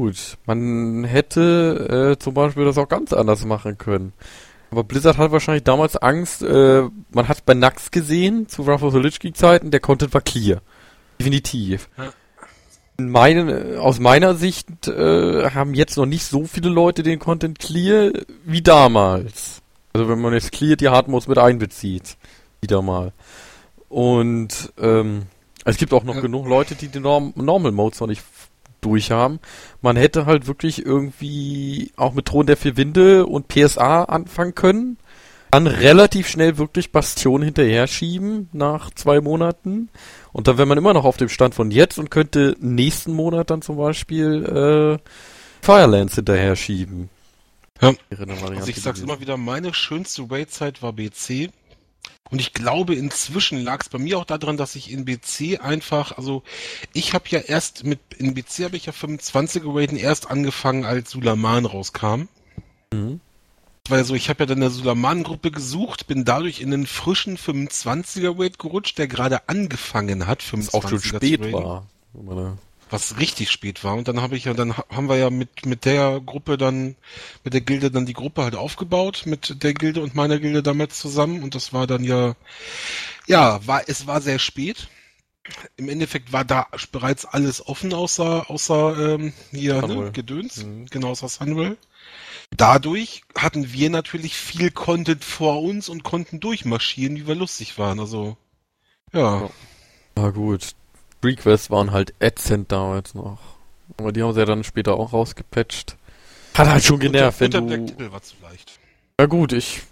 gut. 0.00 0.38
Man 0.46 1.04
hätte 1.04 2.14
äh, 2.16 2.18
zum 2.18 2.34
Beispiel 2.34 2.64
das 2.64 2.78
auch 2.78 2.88
ganz 2.88 3.12
anders 3.12 3.44
machen 3.44 3.76
können. 3.78 4.12
Aber 4.70 4.84
Blizzard 4.84 5.18
hat 5.18 5.32
wahrscheinlich 5.32 5.64
damals 5.64 5.96
Angst, 5.96 6.42
äh, 6.42 6.82
man 7.12 7.28
hat 7.28 7.44
bei 7.44 7.54
Nax 7.54 7.90
gesehen, 7.90 8.48
zu 8.48 8.66
Wrath 8.66 8.82
of 8.82 8.92
the 8.92 9.00
Lich 9.00 9.18
King 9.18 9.34
Zeiten, 9.34 9.70
der 9.70 9.80
Content 9.80 10.14
war 10.14 10.20
clear. 10.20 10.60
Definitiv. 11.18 11.88
Ja. 11.98 12.12
In 12.98 13.10
meinen, 13.10 13.48
äh, 13.48 13.76
aus 13.78 13.98
meiner 13.98 14.34
Sicht 14.34 14.86
äh, 14.86 15.50
haben 15.50 15.74
jetzt 15.74 15.96
noch 15.96 16.06
nicht 16.06 16.24
so 16.24 16.44
viele 16.44 16.68
Leute 16.68 17.02
den 17.02 17.18
Content 17.18 17.58
clear 17.58 18.12
wie 18.44 18.62
damals. 18.62 19.60
Also 19.92 20.08
wenn 20.08 20.20
man 20.20 20.32
jetzt 20.34 20.52
clear 20.52 20.76
die 20.76 20.88
Hard 20.88 21.08
Modes 21.08 21.26
mit 21.26 21.38
einbezieht. 21.38 22.16
Wieder 22.60 22.80
mal. 22.80 23.12
Und 23.88 24.72
ähm, 24.80 25.22
es 25.64 25.78
gibt 25.78 25.92
auch 25.92 26.04
noch 26.04 26.14
Ja. 26.14 26.20
genug 26.20 26.46
Leute, 26.46 26.74
die 26.76 26.88
die 26.88 27.00
Norm 27.00 27.32
Normal 27.34 27.72
Modes 27.72 27.98
noch 28.00 28.06
nicht 28.06 28.22
f- 28.80 28.82
durch 28.82 29.10
haben. 29.10 29.40
Man 29.82 29.96
hätte 29.96 30.26
halt 30.26 30.46
wirklich 30.46 30.84
irgendwie 30.84 31.92
auch 31.96 32.14
mit 32.14 32.26
Thron 32.26 32.46
der 32.46 32.56
vier 32.56 32.76
Winde 32.76 33.26
und 33.26 33.48
PSA 33.48 34.04
anfangen 34.04 34.54
können. 34.54 34.96
Dann 35.52 35.66
relativ 35.66 36.28
schnell 36.28 36.58
wirklich 36.58 36.92
Bastion 36.92 37.42
hinterher 37.42 37.88
schieben 37.88 38.48
nach 38.52 38.90
zwei 38.94 39.20
Monaten. 39.20 39.88
Und 40.32 40.46
dann 40.46 40.58
wäre 40.58 40.66
man 40.66 40.78
immer 40.78 40.94
noch 40.94 41.04
auf 41.04 41.16
dem 41.16 41.28
Stand 41.28 41.56
von 41.56 41.72
jetzt 41.72 41.98
und 41.98 42.10
könnte 42.10 42.56
nächsten 42.60 43.12
Monat 43.12 43.50
dann 43.50 43.60
zum 43.60 43.76
Beispiel 43.76 44.98
äh, 45.00 45.10
Firelands 45.60 46.14
hinterher 46.14 46.54
schieben. 46.54 47.10
Ja. 47.80 47.92
Also 48.60 48.68
ich 48.70 48.80
sag's 48.80 49.00
immer 49.00 49.20
wieder, 49.20 49.36
meine 49.36 49.74
schönste 49.74 50.30
Raid-Zeit 50.30 50.82
war 50.82 50.92
BC. 50.92 51.50
Und 52.30 52.40
ich 52.40 52.52
glaube, 52.52 52.94
inzwischen 52.94 53.62
lag 53.62 53.80
es 53.80 53.88
bei 53.88 53.98
mir 53.98 54.18
auch 54.18 54.24
daran, 54.24 54.56
dass 54.56 54.76
ich 54.76 54.90
in 54.90 55.04
BC 55.04 55.60
einfach, 55.60 56.16
also 56.16 56.42
ich 56.92 57.12
habe 57.12 57.24
ja 57.28 57.40
erst 57.40 57.84
mit, 57.84 57.98
in 58.18 58.34
BC 58.34 58.64
habe 58.64 58.76
ich 58.76 58.86
ja 58.86 58.92
25er 58.92 59.74
Raiden 59.74 59.98
erst 59.98 60.30
angefangen, 60.30 60.84
als 60.84 61.10
Sulaman 61.10 61.66
rauskam. 61.66 62.28
Mhm. 62.92 63.20
Weil 63.88 64.04
so, 64.04 64.14
ich 64.14 64.28
habe 64.28 64.44
ja 64.44 64.46
dann 64.46 64.58
eine 64.58 64.70
Sulaman-Gruppe 64.70 65.50
gesucht, 65.50 66.06
bin 66.06 66.24
dadurch 66.24 66.60
in 66.60 66.70
den 66.70 66.86
frischen 66.86 67.36
25er 67.36 68.38
Raid 68.38 68.58
gerutscht, 68.58 68.98
der 68.98 69.08
gerade 69.08 69.48
angefangen 69.48 70.28
hat, 70.28 70.42
25er 70.42 70.66
Was 70.66 70.74
auch 70.74 70.88
schon 70.88 71.00
spät 71.00 71.52
war. 71.52 71.88
Was 72.90 73.18
richtig 73.18 73.50
spät 73.50 73.84
war. 73.84 73.94
Und 73.94 74.08
dann 74.08 74.20
habe 74.20 74.36
ich 74.36 74.44
ja, 74.44 74.54
dann 74.54 74.76
ha- 74.76 74.84
haben 74.90 75.08
wir 75.08 75.16
ja 75.16 75.30
mit, 75.30 75.66
mit 75.66 75.84
der 75.84 76.20
Gruppe 76.20 76.58
dann, 76.58 76.96
mit 77.44 77.54
der 77.54 77.60
Gilde 77.62 77.90
dann 77.90 78.06
die 78.06 78.12
Gruppe 78.14 78.42
halt 78.44 78.54
aufgebaut, 78.56 79.22
mit 79.26 79.62
der 79.62 79.74
Gilde 79.74 80.02
und 80.02 80.14
meiner 80.14 80.38
Gilde 80.38 80.62
damals 80.62 80.98
zusammen. 80.98 81.42
Und 81.42 81.54
das 81.54 81.72
war 81.72 81.86
dann 81.86 82.04
ja, 82.04 82.34
ja, 83.26 83.66
war, 83.66 83.82
es 83.88 84.06
war 84.06 84.20
sehr 84.20 84.38
spät. 84.38 84.88
Im 85.76 85.88
Endeffekt 85.88 86.32
war 86.32 86.44
da 86.44 86.68
bereits 86.92 87.24
alles 87.24 87.66
offen, 87.66 87.92
außer, 87.94 88.50
außer 88.50 89.14
ähm, 89.14 89.32
hier 89.50 89.82
ne, 89.82 90.10
Gedöns, 90.12 90.64
Mhm. 90.64 90.86
genau 90.90 91.08
außer 91.10 91.28
Sunwell. 91.28 91.76
Dadurch 92.56 93.22
hatten 93.36 93.72
wir 93.72 93.90
natürlich 93.90 94.36
viel 94.36 94.70
Content 94.70 95.24
vor 95.24 95.62
uns 95.62 95.88
und 95.88 96.02
konnten 96.04 96.40
durchmarschieren, 96.40 97.16
wie 97.16 97.26
wir 97.26 97.34
lustig 97.36 97.78
waren. 97.78 98.00
Also, 98.00 98.36
ja. 99.12 99.42
Ja. 99.42 99.50
Na 100.16 100.30
gut. 100.30 100.74
Requests 101.22 101.70
waren 101.70 101.92
halt 101.92 102.14
ätzend 102.20 102.72
damals 102.72 103.14
noch. 103.14 103.38
Aber 103.96 104.12
die 104.12 104.22
haben 104.22 104.32
sie 104.32 104.40
ja 104.40 104.46
dann 104.46 104.64
später 104.64 104.94
auch 104.94 105.12
rausgepatcht. 105.12 105.96
Hat 106.54 106.68
halt 106.68 106.84
schon 106.84 107.00
genervt, 107.00 107.40
wenn 107.40 107.50
du... 107.50 107.60
Devil 107.60 108.12
war 108.12 108.22
zu 108.22 108.34
leicht. 108.42 108.78
Ja 109.18 109.26
gut, 109.26 109.52
ich... 109.52 109.82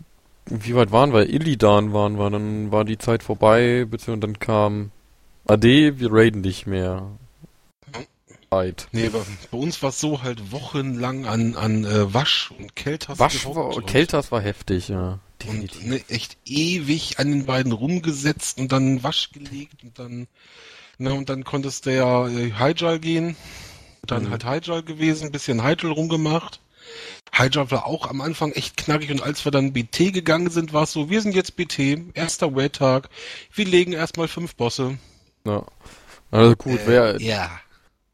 Wie 0.47 0.75
weit 0.75 0.93
waren 0.93 1.12
wir? 1.12 1.29
Illidan 1.29 1.93
waren 1.93 2.19
wir, 2.19 2.31
dann 2.31 2.73
war 2.73 2.85
die 2.85 2.97
Zeit 2.97 3.23
vorbei, 3.23 3.85
beziehungsweise 3.88 4.21
dann 4.33 4.38
kam... 4.38 4.91
Ade, 5.47 5.99
wir 5.99 6.09
raiden 6.12 6.41
nicht 6.41 6.67
mehr. 6.67 7.11
Zeit. 8.51 8.88
Nee, 8.93 9.11
bei, 9.11 9.21
bei 9.51 9.59
uns 9.59 9.83
war 9.83 9.91
es 9.91 10.01
so 10.01 10.23
halt 10.23 10.53
wochenlang 10.53 11.27
an, 11.27 11.55
an 11.55 11.85
äh, 11.85 12.14
Wasch 12.14 12.51
und 12.59 12.75
Keltas 12.77 13.19
Wasch 13.19 13.45
war, 13.45 13.77
und- 13.77 13.87
Keltas 13.87 14.33
war 14.33 14.41
heftig, 14.41 14.88
ja. 14.88 15.12
und 15.12 15.21
Definitiv. 15.43 15.85
ne, 15.85 16.01
echt 16.09 16.38
ewig 16.47 17.19
an 17.19 17.31
den 17.31 17.45
beiden 17.45 17.73
rumgesetzt 17.73 18.59
und 18.59 18.73
dann 18.73 19.03
Wasch 19.03 19.33
gelegt 19.33 19.85
und 19.85 19.99
dann 19.99 20.29
ne, 20.98 21.14
und 21.14 21.28
dann 21.28 21.44
konntest 21.44 21.87
du 21.87 21.94
ja 21.94 22.28
äh, 22.28 22.52
Hydral 22.58 22.98
gehen. 22.98 23.37
Dann 24.06 24.24
Mhm. 24.24 24.30
halt 24.30 24.44
Hydral 24.44 24.82
gewesen, 24.82 25.32
bisschen 25.32 25.64
Hydral 25.64 25.92
rumgemacht. 25.92 26.61
Hydral 27.32 27.70
war 27.70 27.87
auch 27.87 28.08
am 28.08 28.20
Anfang 28.20 28.52
echt 28.52 28.76
knackig 28.76 29.11
und 29.11 29.22
als 29.22 29.44
wir 29.44 29.52
dann 29.52 29.72
BT 29.72 30.12
gegangen 30.12 30.50
sind, 30.50 30.72
war 30.72 30.84
es 30.84 30.92
so, 30.92 31.11
wir 31.11 31.20
sind 31.20 31.34
jetzt 31.34 31.56
BT, 31.56 32.14
erster 32.14 32.48
Raid-Tag, 32.54 33.11
wir 33.54 33.66
legen 33.66 33.92
erstmal 33.92 34.28
fünf 34.28 34.54
Bosse. 34.54 34.98
Ja. 35.44 35.64
Also 36.30 36.56
gut, 36.56 36.80
wer... 36.87 37.16
Äh, 37.16 37.22
ja. 37.22 37.50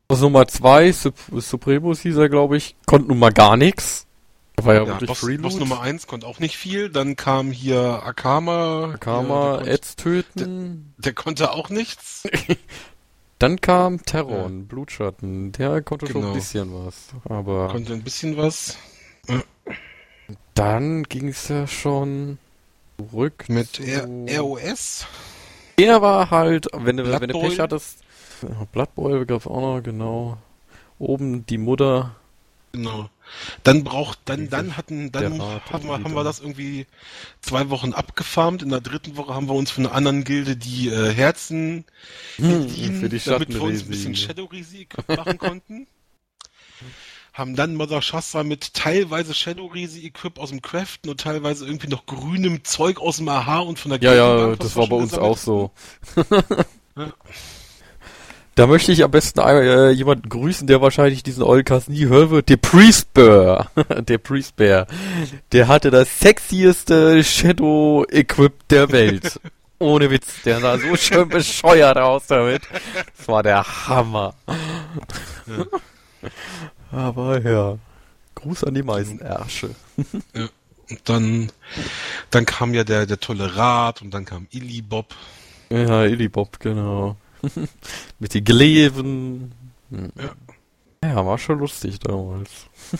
Aus 0.08 0.20
Nummer 0.20 0.46
2, 0.46 0.92
Sup 0.92 1.14
Supremus 1.38 2.00
hieß 2.00 2.16
er, 2.16 2.28
glaube 2.28 2.56
ich, 2.56 2.76
konnte 2.86 3.08
nun 3.08 3.18
mal 3.18 3.32
gar 3.32 3.56
nichts. 3.56 4.06
War 4.56 4.74
ja, 4.74 4.80
Ja, 4.82 4.86
wirklich 4.88 5.08
Boss, 5.08 5.18
Freeloot. 5.20 5.42
Boss 5.42 5.56
Nummer 5.56 5.80
1 5.80 6.06
konnte 6.06 6.26
auch 6.26 6.38
nicht 6.38 6.56
viel. 6.56 6.88
Dann 6.88 7.16
kam 7.16 7.50
hier 7.50 8.02
Akama. 8.04 8.96
Hier, 9.02 9.64
der, 9.64 9.74
Ads 9.74 9.96
töten. 9.96 10.34
konnte, 10.40 11.02
der 11.02 11.12
konnte 11.12 11.52
auch 11.52 11.70
nichts. 11.70 12.22
Dann 13.40 13.60
kam 13.60 14.02
Terron, 14.04 14.66
Blutschatten. 14.68 15.52
Der 15.52 15.82
konnte 15.82 16.06
schon 16.06 16.20
Genau. 16.22 16.28
ein 16.32 16.38
bisschen 16.38 16.72
was. 16.72 17.08
Aber 17.28 17.68
Konnte 17.68 17.92
ein 17.92 18.02
bisschen 18.02 18.36
was. 18.36 18.78
dann 20.54 21.02
ging 21.02 21.28
es 21.28 21.48
ja 21.48 21.66
schon 21.66 22.38
zurück 22.96 23.46
Mit 23.48 23.72
zu... 23.74 23.82
ROS. 24.38 25.06
Der 25.78 26.00
war 26.00 26.30
halt, 26.30 26.68
wenn 26.72 26.96
du, 26.96 27.20
wenn 27.20 27.28
du. 27.28 27.40
Pech 27.40 27.58
hattest... 27.58 27.98
Ja, 28.42 28.66
Blood 28.72 28.94
Bowl 28.94 29.26
gab's 29.26 29.46
auch 29.46 29.60
noch, 29.60 29.82
genau. 29.82 30.38
Oben 30.98 31.44
die 31.46 31.58
Mutter. 31.58 32.14
Genau. 32.72 33.08
Dann 33.62 33.84
braucht, 33.84 34.18
dann, 34.26 34.48
dann 34.50 34.76
hatten, 34.76 35.12
dann 35.12 35.40
haben 35.40 35.84
wir, 35.84 35.92
haben 35.92 36.12
wir 36.12 36.22
da. 36.22 36.24
das 36.24 36.40
irgendwie 36.40 36.86
zwei 37.40 37.70
Wochen 37.70 37.92
abgefarmt. 37.92 38.62
In 38.62 38.70
der 38.70 38.80
dritten 38.80 39.16
Woche 39.16 39.34
haben 39.34 39.48
wir 39.48 39.54
uns 39.54 39.70
von 39.70 39.86
einer 39.86 39.94
anderen 39.94 40.24
Gilde 40.24 40.56
die 40.56 40.88
äh, 40.88 41.12
Herzen 41.12 41.84
Hm, 42.36 42.68
für 42.68 43.08
die 43.08 43.18
damit 43.20 43.52
wir 43.52 43.62
uns 43.62 43.82
ein 43.82 43.88
bisschen 43.88 44.16
Schattenresi. 44.16 44.26
Shadow 44.26 44.44
Risi 44.46 44.88
machen 45.08 45.38
konnten. 45.38 45.86
haben 47.34 47.56
dann 47.56 47.74
Mother 47.74 48.00
Shastra 48.00 48.44
mit 48.44 48.74
teilweise 48.74 49.34
Shadow 49.34 49.66
Risi 49.66 50.06
Equip 50.06 50.38
aus 50.38 50.50
dem 50.50 50.62
Craften 50.62 51.10
und 51.10 51.20
teilweise 51.20 51.66
irgendwie 51.66 51.88
noch 51.88 52.06
grünem 52.06 52.62
Zeug 52.64 53.00
aus 53.00 53.16
dem 53.16 53.28
AHA 53.28 53.58
und 53.58 53.78
von 53.78 53.90
der 53.90 54.00
Ja, 54.00 54.14
ja, 54.14 54.26
Gildenbank, 54.26 54.60
was 54.60 54.66
das 54.68 54.76
war 54.76 54.86
bei 54.86 54.96
uns 54.96 55.14
auch 55.14 55.36
so. 55.36 55.70
Ja. 56.96 57.12
Da 58.54 58.68
möchte 58.68 58.92
ich 58.92 59.02
am 59.02 59.10
besten 59.10 59.40
äh, 59.40 59.90
jemanden 59.90 60.28
grüßen, 60.28 60.66
der 60.66 60.80
wahrscheinlich 60.80 61.22
diesen 61.24 61.42
Oilcast 61.42 61.88
nie 61.88 62.06
hören 62.06 62.30
wird. 62.30 62.48
Der 62.48 62.56
Priest 62.56 63.12
Bear. 63.12 63.70
der 64.08 64.18
Priest 64.18 64.56
Bear. 64.56 64.86
Der 65.50 65.66
hatte 65.66 65.90
das 65.90 66.20
sexieste 66.20 67.24
Shadow 67.24 68.04
Equip 68.08 68.68
der 68.68 68.92
Welt. 68.92 69.40
Ohne 69.80 70.08
Witz. 70.10 70.42
Der 70.44 70.60
sah 70.60 70.78
so 70.78 70.94
schön 70.94 71.28
bescheuert 71.28 71.98
aus 71.98 72.28
damit. 72.28 72.62
Das 73.16 73.26
war 73.28 73.42
der 73.42 73.64
Hammer. 73.88 74.34
Aber 76.92 77.40
ja. 77.40 77.76
Gruß 78.36 78.64
an 78.64 78.74
die 78.74 78.82
Meißenersche. 78.82 79.70
Und 80.90 81.00
dann, 81.04 81.50
dann 82.30 82.46
kam 82.46 82.72
ja 82.72 82.84
der, 82.84 83.06
der 83.06 83.18
tolle 83.18 83.56
Rat 83.56 84.00
und 84.00 84.12
dann 84.12 84.24
kam 84.24 84.46
Illy 84.50 84.80
Bob. 84.80 85.14
Ja, 85.70 86.04
Illibob, 86.04 86.60
genau. 86.60 87.16
Mit 88.18 88.34
den 88.34 88.44
Gleven. 88.44 89.52
Ja. 89.90 90.34
Ja, 91.04 91.26
war 91.26 91.36
schon 91.36 91.58
lustig 91.58 91.98
damals. 92.00 92.50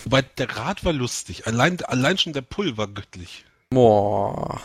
Wobei 0.05 0.23
der 0.23 0.55
Rat 0.57 0.85
war 0.85 0.93
lustig. 0.93 1.47
Allein, 1.47 1.81
allein 1.85 2.19
schon 2.19 2.35
der 2.35 2.43
Pull 2.43 2.77
war 2.77 2.87
göttlich. 2.87 3.47
Boah. 3.71 4.61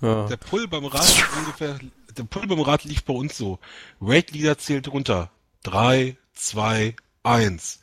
Ja. 0.00 0.26
Der 0.26 0.36
Pull 0.36 0.66
beim 0.66 0.84
ist 0.84 1.22
ungefähr, 1.38 1.78
der 2.16 2.24
Pull 2.24 2.48
beim 2.48 2.60
Rat 2.60 2.84
lief 2.84 3.04
bei 3.04 3.14
uns 3.14 3.36
so. 3.36 3.60
Raid 4.00 4.32
Leader 4.32 4.58
zählt 4.58 4.88
runter. 4.88 5.30
Drei, 5.62 6.16
zwei, 6.34 6.96
eins. 7.22 7.80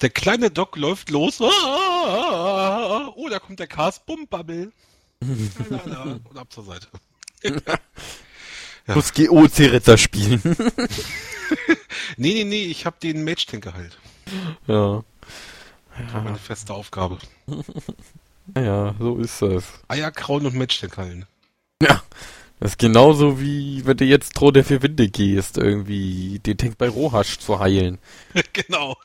Der 0.00 0.10
kleine 0.10 0.50
Doc 0.50 0.76
läuft 0.76 1.10
los. 1.10 1.40
Ah, 1.40 3.12
Oh, 3.16 3.28
da 3.28 3.38
kommt 3.38 3.58
der. 3.58 3.68
Bumm, 4.06 4.26
Bubble. 4.28 4.72
Lalala. 5.68 6.20
Und 6.30 6.38
ab 6.38 6.52
zur 6.52 6.64
Seite. 6.64 6.86
Ja. 8.86 8.94
Muss 8.94 9.12
GOC-Ritter 9.12 9.98
spielen. 9.98 10.42
Nee, 12.16 12.32
nee, 12.34 12.44
nee, 12.44 12.64
ich 12.64 12.86
hab 12.86 13.00
den 13.00 13.24
Mage 13.24 13.44
Tank 13.46 13.64
geheilt. 13.64 13.98
ja. 14.66 15.04
Meine 16.12 16.38
feste 16.38 16.72
Aufgabe. 16.72 17.18
Ja, 18.54 18.94
so 18.98 19.16
ist 19.16 19.40
das. 19.40 19.64
Eier 19.88 20.10
krauen 20.10 20.44
und 20.44 20.96
heilen. 20.98 21.24
Ja. 21.80 22.02
Das 22.60 22.72
ist 22.72 22.78
genauso 22.78 23.40
wie 23.40 23.86
wenn 23.86 23.96
du 23.96 24.04
jetzt 24.04 24.34
Thron 24.34 24.52
der 24.52 24.64
vier 24.64 24.82
Winde 24.82 25.08
gehst, 25.08 25.56
irgendwie 25.56 26.40
den 26.40 26.58
Tank 26.58 26.76
bei 26.76 26.90
Rohasch 26.90 27.38
zu 27.38 27.58
heilen. 27.58 27.98
genau. 28.52 28.96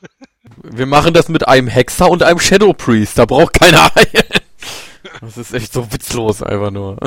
Wir 0.62 0.84
machen 0.84 1.14
das 1.14 1.30
mit 1.30 1.48
einem 1.48 1.68
Hexer 1.68 2.10
und 2.10 2.22
einem 2.22 2.38
Shadow 2.38 2.74
Priest, 2.74 3.16
da 3.16 3.24
braucht 3.24 3.54
keiner 3.54 3.94
heilen. 3.94 4.42
Das 5.22 5.38
ist 5.38 5.54
echt 5.54 5.72
so 5.72 5.90
witzlos 5.90 6.42
einfach 6.42 6.70
nur. 6.70 6.98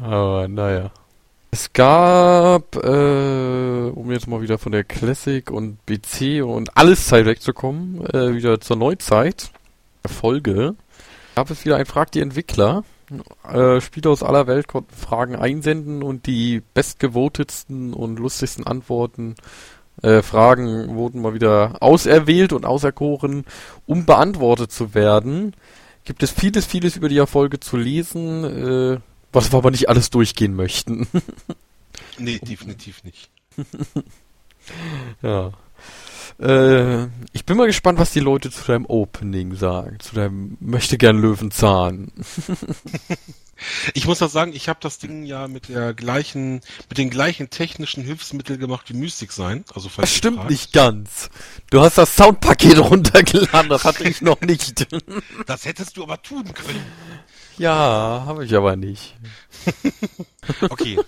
Aber 0.00 0.48
naja. 0.48 0.90
Es 1.50 1.72
gab, 1.72 2.76
äh, 2.76 3.90
um 3.90 4.12
jetzt 4.12 4.28
mal 4.28 4.42
wieder 4.42 4.58
von 4.58 4.72
der 4.72 4.84
Classic 4.84 5.50
und 5.50 5.84
BC 5.86 6.42
und 6.42 6.76
alles 6.76 7.06
Zeit 7.06 7.24
wegzukommen, 7.24 8.04
äh, 8.06 8.34
wieder 8.34 8.60
zur 8.60 8.76
Neuzeit, 8.76 9.50
Folge, 10.06 10.74
gab 11.34 11.50
es 11.50 11.64
wieder 11.64 11.76
ein 11.76 11.86
Frag 11.86 12.12
die 12.12 12.20
Entwickler. 12.20 12.84
Äh, 13.50 13.80
Spieler 13.80 14.10
aus 14.10 14.22
aller 14.22 14.46
Welt 14.46 14.68
konnten 14.68 14.94
Fragen 14.94 15.36
einsenden 15.36 16.02
und 16.02 16.26
die 16.26 16.62
bestgevotetsten 16.74 17.94
und 17.94 18.18
lustigsten 18.18 18.66
Antworten, 18.66 19.34
äh, 20.02 20.22
Fragen 20.22 20.94
wurden 20.94 21.22
mal 21.22 21.34
wieder 21.34 21.76
auserwählt 21.80 22.52
und 22.52 22.64
auserkoren, 22.66 23.44
um 23.86 24.04
beantwortet 24.06 24.70
zu 24.70 24.94
werden. 24.94 25.54
Gibt 26.04 26.22
es 26.22 26.30
vieles, 26.30 26.66
vieles 26.66 26.96
über 26.96 27.08
die 27.08 27.18
Erfolge 27.18 27.58
zu 27.60 27.76
lesen, 27.76 28.44
äh, 28.44 29.00
was 29.32 29.52
wir 29.52 29.58
aber 29.58 29.70
nicht 29.70 29.88
alles 29.88 30.10
durchgehen 30.10 30.54
möchten. 30.54 31.06
Nee, 32.20 32.40
definitiv 32.40 33.04
nicht. 33.04 33.30
ja. 35.22 35.52
Äh, 36.40 37.04
ich 37.32 37.44
bin 37.44 37.56
mal 37.56 37.66
gespannt, 37.66 37.98
was 38.00 38.12
die 38.12 38.20
Leute 38.20 38.50
zu 38.50 38.64
deinem 38.64 38.86
Opening 38.86 39.54
sagen, 39.54 39.98
zu 40.00 40.16
deinem 40.16 40.56
möchte 40.60 40.98
gern 40.98 41.20
Löwenzahn. 41.20 42.10
Ich 43.92 44.06
muss 44.06 44.22
auch 44.22 44.30
sagen, 44.30 44.52
ich 44.54 44.68
habe 44.68 44.78
das 44.80 44.98
Ding 44.98 45.24
ja 45.24 45.48
mit 45.48 45.68
der 45.68 45.92
gleichen, 45.92 46.60
mit 46.88 46.96
den 46.96 47.10
gleichen 47.10 47.50
technischen 47.50 48.04
Hilfsmitteln 48.04 48.60
gemacht 48.60 48.88
wie 48.88 48.96
Mystic 48.96 49.32
sein. 49.32 49.64
Also 49.74 49.90
Das 49.96 50.14
stimmt 50.14 50.36
fragt. 50.36 50.50
nicht 50.50 50.72
ganz. 50.72 51.28
Du 51.70 51.80
hast 51.80 51.98
das 51.98 52.14
Soundpaket 52.14 52.78
runtergeladen, 52.78 53.68
das 53.68 53.84
hatte 53.84 54.08
ich 54.08 54.22
noch 54.22 54.40
nicht. 54.42 54.86
Das 55.46 55.64
hättest 55.64 55.96
du 55.96 56.04
aber 56.04 56.22
tun 56.22 56.44
können. 56.54 56.86
Ja, 57.58 58.22
habe 58.26 58.44
ich 58.44 58.54
aber 58.54 58.76
nicht. 58.76 59.14
Okay. 60.70 60.98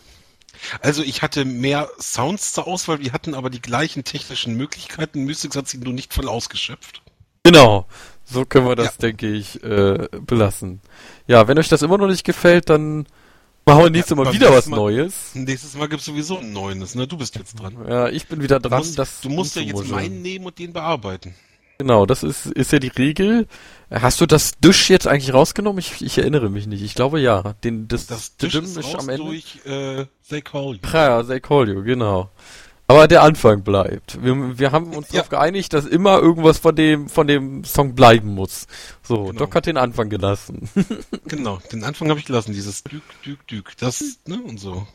Also 0.82 1.02
ich 1.02 1.22
hatte 1.22 1.44
mehr 1.46 1.88
Sounds 1.98 2.52
zur 2.52 2.66
Auswahl, 2.68 3.00
wir 3.00 3.12
hatten 3.12 3.34
aber 3.34 3.48
die 3.48 3.62
gleichen 3.62 4.04
technischen 4.04 4.54
Möglichkeiten. 4.56 5.24
Mystics 5.24 5.56
hat 5.56 5.66
sie 5.68 5.78
nur 5.78 5.94
nicht 5.94 6.12
voll 6.12 6.28
ausgeschöpft. 6.28 7.00
Genau. 7.44 7.86
So 8.26 8.44
können 8.44 8.66
wir 8.66 8.76
das, 8.76 8.86
Ja. 8.86 8.92
denke 9.00 9.28
ich, 9.32 9.62
äh, 9.64 10.06
belassen. 10.20 10.82
Ja, 11.26 11.48
wenn 11.48 11.58
euch 11.58 11.68
das 11.68 11.80
immer 11.82 11.96
noch 11.96 12.06
nicht 12.06 12.24
gefällt, 12.24 12.68
dann 12.68 13.06
machen 13.64 13.84
wir 13.84 13.90
nächstes 13.90 14.16
Mal 14.16 14.24
beim 14.24 14.34
wieder 14.34 14.52
was 14.52 14.66
Mal- 14.66 14.76
Neues. 14.76 15.30
Nächstes 15.34 15.74
Mal 15.74 15.88
gibt's 15.88 16.04
sowieso 16.04 16.38
ein 16.38 16.52
neues, 16.52 16.94
ne? 16.94 17.06
Du 17.06 17.16
bist 17.16 17.34
jetzt 17.36 17.58
dran. 17.58 17.76
Ja, 17.88 18.08
ich 18.08 18.26
bin 18.28 18.42
wieder 18.42 18.60
Du 18.60 18.68
dran. 18.68 18.80
musst, 18.80 18.98
das 18.98 19.22
du 19.22 19.30
musst 19.30 19.56
ja 19.56 19.62
jetzt 19.62 19.88
meinen 19.88 20.20
nehmen 20.20 20.44
und 20.44 20.58
den 20.58 20.74
bearbeiten. 20.74 21.34
Genau, 21.78 22.04
das 22.04 22.22
ist, 22.22 22.44
ist 22.46 22.72
ja 22.72 22.78
die 22.78 22.88
Regel. 22.88 23.48
Hast 23.90 24.20
du 24.20 24.26
das 24.26 24.52
Dusch 24.60 24.88
jetzt 24.88 25.06
eigentlich 25.08 25.34
rausgenommen? 25.34 25.78
Ich, 25.80 26.00
ich 26.00 26.16
erinnere 26.18 26.48
mich 26.48 26.66
nicht. 26.66 26.82
Ich 26.82 26.94
glaube 26.94 27.20
ja. 27.20 27.54
Den, 27.64 27.88
das, 27.88 28.06
Das 28.06 28.36
Tisch 28.36 28.52
Dim 28.52 28.64
ist 28.64 28.76
raus 28.82 29.06
durch 29.06 29.58
äh, 29.66 30.06
They 30.28 30.42
Call 30.42 30.74
You. 30.74 30.88
Ja, 30.92 31.22
they 31.24 31.40
call 31.40 31.68
you, 31.68 31.82
genau. 31.82 32.30
Aber 32.86 33.06
der 33.08 33.22
Anfang 33.22 33.62
bleibt. 33.62 34.22
Wir, 34.22 34.58
wir 34.58 34.72
haben 34.72 34.92
uns 34.94 35.08
Ja. 35.08 35.18
darauf 35.18 35.28
geeinigt, 35.28 35.72
dass 35.72 35.86
immer 35.86 36.18
irgendwas 36.18 36.58
von 36.58 36.74
dem, 36.74 37.08
von 37.08 37.26
dem 37.26 37.62
Song 37.64 37.94
bleiben 37.94 38.34
muss. 38.34 38.66
So, 39.02 39.24
Genau. 39.26 39.38
Doc 39.38 39.54
hat 39.54 39.66
den 39.66 39.76
Anfang 39.76 40.08
gelassen. 40.08 40.68
Genau, 41.26 41.58
den 41.72 41.84
Anfang 41.84 42.08
habe 42.10 42.18
ich 42.20 42.26
gelassen, 42.26 42.52
dieses 42.52 42.82
Dück, 42.84 43.02
Dück, 43.24 43.46
Dück. 43.46 43.76
Das, 43.78 44.02
ne, 44.26 44.40
und 44.42 44.58
so. 44.58 44.86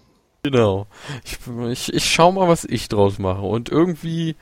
genau. 0.44 0.88
Ich, 1.24 1.38
ich, 1.72 1.94
ich 1.94 2.10
schau 2.14 2.32
mal, 2.34 2.48
was 2.50 2.66
ich 2.66 2.90
draus 2.90 3.18
mache. 3.20 3.42
Und 3.42 3.70
irgendwie, 3.70 4.36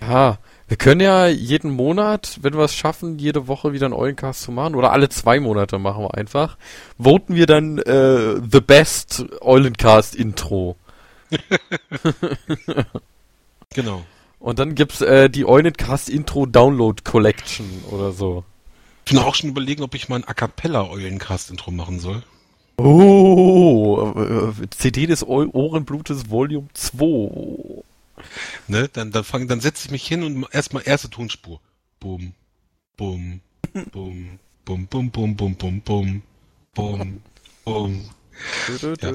ja, 0.00 0.38
wir 0.68 0.76
können 0.76 1.00
ja 1.00 1.26
jeden 1.26 1.70
Monat, 1.70 2.38
wenn 2.42 2.54
wir 2.54 2.64
es 2.64 2.74
schaffen, 2.74 3.18
jede 3.18 3.48
Woche 3.48 3.72
wieder 3.72 3.86
einen 3.86 3.94
Eulencast 3.94 4.42
zu 4.42 4.52
machen, 4.52 4.74
oder 4.74 4.92
alle 4.92 5.08
zwei 5.08 5.40
Monate 5.40 5.78
machen 5.78 6.04
wir 6.04 6.14
einfach, 6.14 6.56
voten 6.98 7.34
wir 7.34 7.46
dann 7.46 7.78
äh, 7.78 8.40
The 8.50 8.60
Best 8.60 9.24
Eulencast 9.40 10.14
Intro. 10.14 10.76
Genau. 13.74 14.02
Und 14.40 14.58
dann 14.58 14.74
gibt's 14.74 15.00
äh, 15.00 15.28
die 15.28 15.44
Eulencast 15.44 16.08
Intro 16.08 16.46
Download 16.46 17.02
Collection 17.04 17.66
oder 17.90 18.12
so. 18.12 18.44
Ich 19.04 19.12
bin 19.12 19.22
auch 19.22 19.34
schon 19.34 19.50
überlegen, 19.50 19.82
ob 19.82 19.94
ich 19.94 20.08
mal 20.08 20.16
ein 20.16 20.24
A 20.24 20.34
Cappella 20.34 20.86
Eulencast-Intro 20.88 21.70
machen 21.70 21.98
soll. 21.98 22.22
Oh, 22.76 24.12
äh, 24.14 24.68
CD 24.68 25.06
des 25.06 25.26
Ohrenblutes 25.26 26.30
Volume 26.30 26.68
2. 26.74 27.82
Ne, 28.66 28.88
dann, 28.92 29.10
dann 29.10 29.24
fang, 29.24 29.48
dann 29.48 29.60
setze 29.60 29.86
ich 29.86 29.90
mich 29.90 30.06
hin 30.06 30.22
und 30.22 30.46
erstmal 30.52 30.82
erste 30.86 31.10
Tonspur. 31.10 31.60
Bum, 32.00 32.34
bum, 32.96 33.40
bum, 33.92 34.38
bum, 34.64 34.88
bum, 34.88 35.10
bum, 35.10 35.36
bum, 35.36 35.54
bum, 35.56 35.80
bum, 35.82 36.22
bum, 36.74 37.22
bum. 37.64 38.10
Ja. 39.00 39.12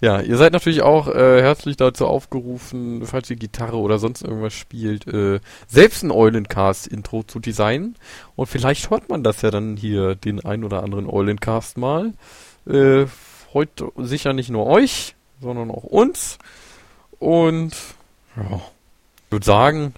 Ja, 0.00 0.20
ihr 0.20 0.36
seid 0.36 0.52
natürlich 0.52 0.82
auch 0.82 1.08
äh, 1.08 1.40
herzlich 1.40 1.76
dazu 1.76 2.06
aufgerufen, 2.06 3.06
falls 3.06 3.30
ihr 3.30 3.36
Gitarre 3.36 3.76
oder 3.76 3.98
sonst 3.98 4.22
irgendwas 4.22 4.54
spielt, 4.54 5.06
äh, 5.06 5.40
selbst 5.68 6.02
ein 6.02 6.10
Eulencast-Intro 6.10 7.22
zu 7.22 7.38
designen. 7.38 7.96
Und 8.34 8.46
vielleicht 8.46 8.90
hört 8.90 9.08
man 9.08 9.22
das 9.22 9.42
ja 9.42 9.50
dann 9.50 9.76
hier, 9.76 10.14
den 10.16 10.44
ein 10.44 10.64
oder 10.64 10.82
anderen 10.82 11.08
Eulencast 11.08 11.78
mal. 11.78 12.14
Äh, 12.66 13.06
freut 13.06 13.70
sicher 13.96 14.32
nicht 14.32 14.50
nur 14.50 14.66
euch, 14.66 15.14
sondern 15.40 15.70
auch 15.70 15.84
uns. 15.84 16.38
Und 17.18 17.74
ja, 18.38 18.56
ich 19.26 19.32
würde 19.32 19.46
sagen, 19.46 19.94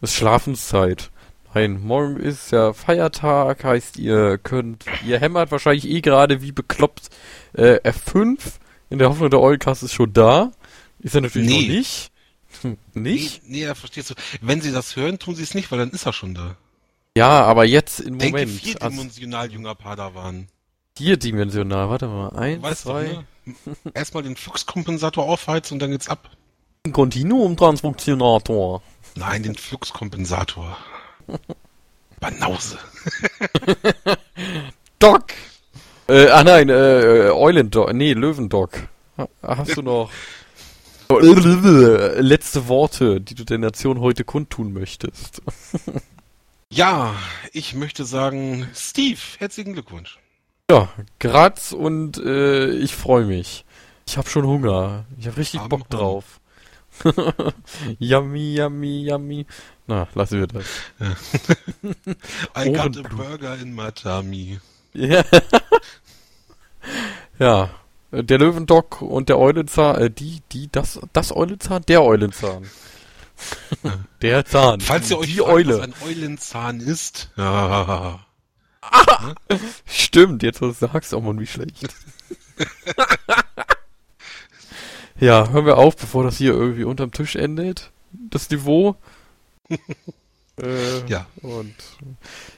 es 0.00 0.10
ist 0.10 0.16
Schlafenszeit. 0.16 1.10
Nein, 1.54 1.80
morgen 1.82 2.16
ist 2.18 2.50
ja 2.52 2.72
Feiertag, 2.74 3.64
heißt 3.64 3.96
ihr 3.98 4.36
könnt, 4.38 4.84
ihr 5.06 5.18
hämmert 5.20 5.50
wahrscheinlich 5.50 5.88
eh 5.88 6.02
gerade 6.02 6.42
wie 6.42 6.52
bekloppt 6.52 7.08
äh, 7.54 7.76
F5 7.88 8.38
in 8.90 8.98
der 8.98 9.08
Hoffnung, 9.08 9.30
der 9.30 9.40
Eulencast 9.40 9.82
ist 9.82 9.94
schon 9.94 10.12
da. 10.12 10.52
Ist 10.98 11.14
er 11.14 11.22
natürlich 11.22 11.48
Nee. 11.48 11.60
noch 11.62 11.68
nicht. 11.68 12.12
Nicht? 12.94 13.42
Nee, 13.44 13.50
nee, 13.58 13.62
ja, 13.64 13.74
verstehst 13.74 14.10
du. 14.10 14.14
Wenn 14.40 14.60
sie 14.62 14.72
das 14.72 14.96
hören, 14.96 15.18
tun 15.18 15.34
sie 15.34 15.42
es 15.42 15.54
nicht, 15.54 15.70
weil 15.70 15.78
dann 15.78 15.90
ist 15.90 16.06
er 16.06 16.12
schon 16.14 16.34
da. 16.34 16.56
Ja, 17.16 17.42
aber 17.44 17.64
jetzt 17.66 18.00
im 18.00 18.18
Denke 18.18 18.40
Moment. 18.46 18.60
Vierdimensional 18.60 19.50
junger 19.52 19.74
Padawan. 19.74 20.48
vierdimensional, 20.96 21.88
warte 21.90 22.06
mal. 22.08 22.30
Eins, 22.30 22.62
Weißt 22.62 22.84
du, 22.86 22.90
zwei. 22.90 23.02
ne? 23.04 23.24
Erstmal 23.94 24.22
den 24.22 24.36
Fluxkompensator 24.36 25.24
aufheizen 25.26 25.74
und 25.74 25.78
dann 25.80 25.90
geht's 25.90 26.08
ab. 26.08 26.30
Kontinuum-Transfunktionator. 26.92 28.82
Nein, 29.14 29.42
den 29.42 29.54
Fluxkompensator. 29.54 30.76
Banause. 32.20 32.78
Doc! 34.98 35.24
Äh, 36.08 36.28
ah 36.30 36.44
nein, 36.44 36.68
äh, 36.68 37.30
Eulendoc, 37.32 37.92
nee, 37.92 38.12
Löwendoc. 38.12 38.88
Ha- 39.18 39.28
Hast 39.42 39.76
du 39.76 39.82
noch 39.82 40.10
letzte 41.10 42.68
Worte, 42.68 43.20
die 43.20 43.34
du 43.34 43.44
der 43.44 43.58
Nation 43.58 44.00
heute 44.00 44.24
kundtun 44.24 44.72
möchtest? 44.72 45.42
Ja, 46.70 47.14
ich 47.52 47.74
möchte 47.74 48.04
sagen, 48.04 48.68
Steve, 48.74 49.18
herzlichen 49.38 49.72
Glückwunsch. 49.72 50.18
Ja, 50.70 50.88
Graz 51.20 51.72
und 51.72 52.18
äh, 52.18 52.70
ich 52.70 52.94
freue 52.94 53.24
mich. 53.24 53.64
Ich 54.08 54.16
habe 54.16 54.28
schon 54.28 54.46
Hunger. 54.46 55.04
Ich 55.18 55.26
habe 55.26 55.36
richtig 55.36 55.60
Bock 55.62 55.88
drauf. 55.90 56.40
yummy, 57.98 58.54
yummy, 58.54 59.08
yummy. 59.08 59.46
Na, 59.86 60.08
lassen 60.14 60.40
wir 60.40 60.46
das. 60.46 60.64
I 62.56 62.70
got 62.72 62.96
a 62.96 63.02
burger 63.02 63.54
in 63.60 63.74
my 63.74 63.90
tummy. 63.92 64.58
Ja. 64.92 65.24
ja. 67.38 67.70
Der 68.12 68.38
Löwendock 68.38 69.02
und 69.02 69.28
der 69.28 69.38
Eulenzahn, 69.38 69.96
äh, 69.96 70.10
die, 70.10 70.40
die, 70.52 70.70
das, 70.70 71.00
das 71.12 71.34
Eulenzahn, 71.34 71.82
der 71.86 72.02
Eulenzahn. 72.02 72.70
der 74.22 74.44
Zahn. 74.44 74.80
Falls 74.80 75.10
ihr 75.10 75.18
euch 75.18 75.26
die 75.26 75.38
fragt, 75.38 75.50
Eule. 75.50 75.78
was 75.78 75.82
ein 75.82 75.94
Eulenzahn 76.02 76.80
ist, 76.80 77.30
ja, 77.36 78.20
Stimmt, 79.86 80.42
jetzt 80.42 80.60
wo 80.60 80.66
du 80.66 80.72
sagst, 80.72 81.14
auch 81.14 81.22
mal 81.22 81.38
wie 81.38 81.46
schlecht. 81.46 81.94
Ja, 85.20 85.48
hören 85.50 85.66
wir 85.66 85.78
auf, 85.78 85.96
bevor 85.96 86.24
das 86.24 86.38
hier 86.38 86.52
irgendwie 86.52 86.84
unterm 86.84 87.12
Tisch 87.12 87.36
endet. 87.36 87.90
Das 88.12 88.50
Niveau. 88.50 88.96
äh, 90.60 91.06
Ja. 91.08 91.26
Und 91.42 91.74